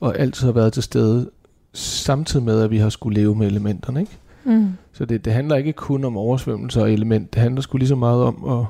[0.00, 1.30] og altid har været til stede,
[1.72, 4.00] samtidig med, at vi har skulle leve med elementerne.
[4.00, 4.18] Ikke?
[4.44, 4.72] Mm.
[4.92, 7.94] Så det, det handler ikke kun om oversvømmelser og element, det handler sgu lige så
[7.94, 8.66] meget om at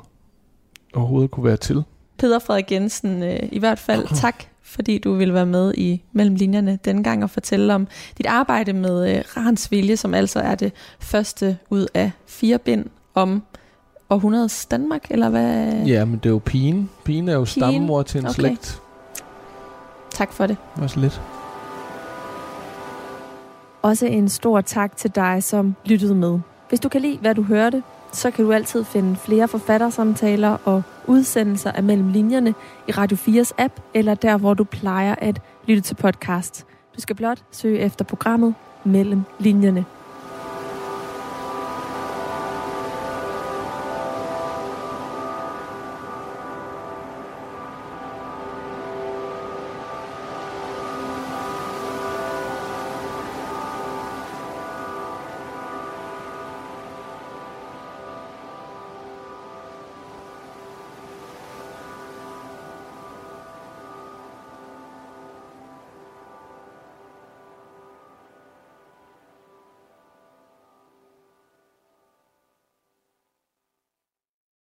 [0.95, 1.83] overhovedet kunne være til.
[2.19, 6.79] Peder Frederik Jensen, øh, i hvert fald tak, fordi du ville være med i Mellemlinjerne
[6.85, 7.89] denne gang og fortælle om
[8.19, 12.87] dit arbejde med øh, Rans Vilje, som altså er det første ud af fire bind
[13.14, 13.43] om
[14.11, 15.73] århundredes Danmark, eller hvad?
[15.87, 16.91] Ja, men det er jo pigen.
[17.05, 17.47] Pigen er jo pigen?
[17.47, 18.35] stammemor til en okay.
[18.35, 18.83] slægt.
[20.11, 20.57] Tak for det.
[20.75, 21.23] Det var så lidt.
[23.83, 26.39] Også en stor tak til dig, som lyttede med.
[26.69, 27.83] Hvis du kan lide, hvad du hørte,
[28.13, 32.55] så kan du altid finde flere forfattersamtaler og udsendelser af Mellem Linjerne
[32.89, 36.67] i Radio 4's app, eller der, hvor du plejer at lytte til podcast.
[36.97, 38.55] Du skal blot søge efter programmet
[38.85, 39.85] Mellem Linjerne.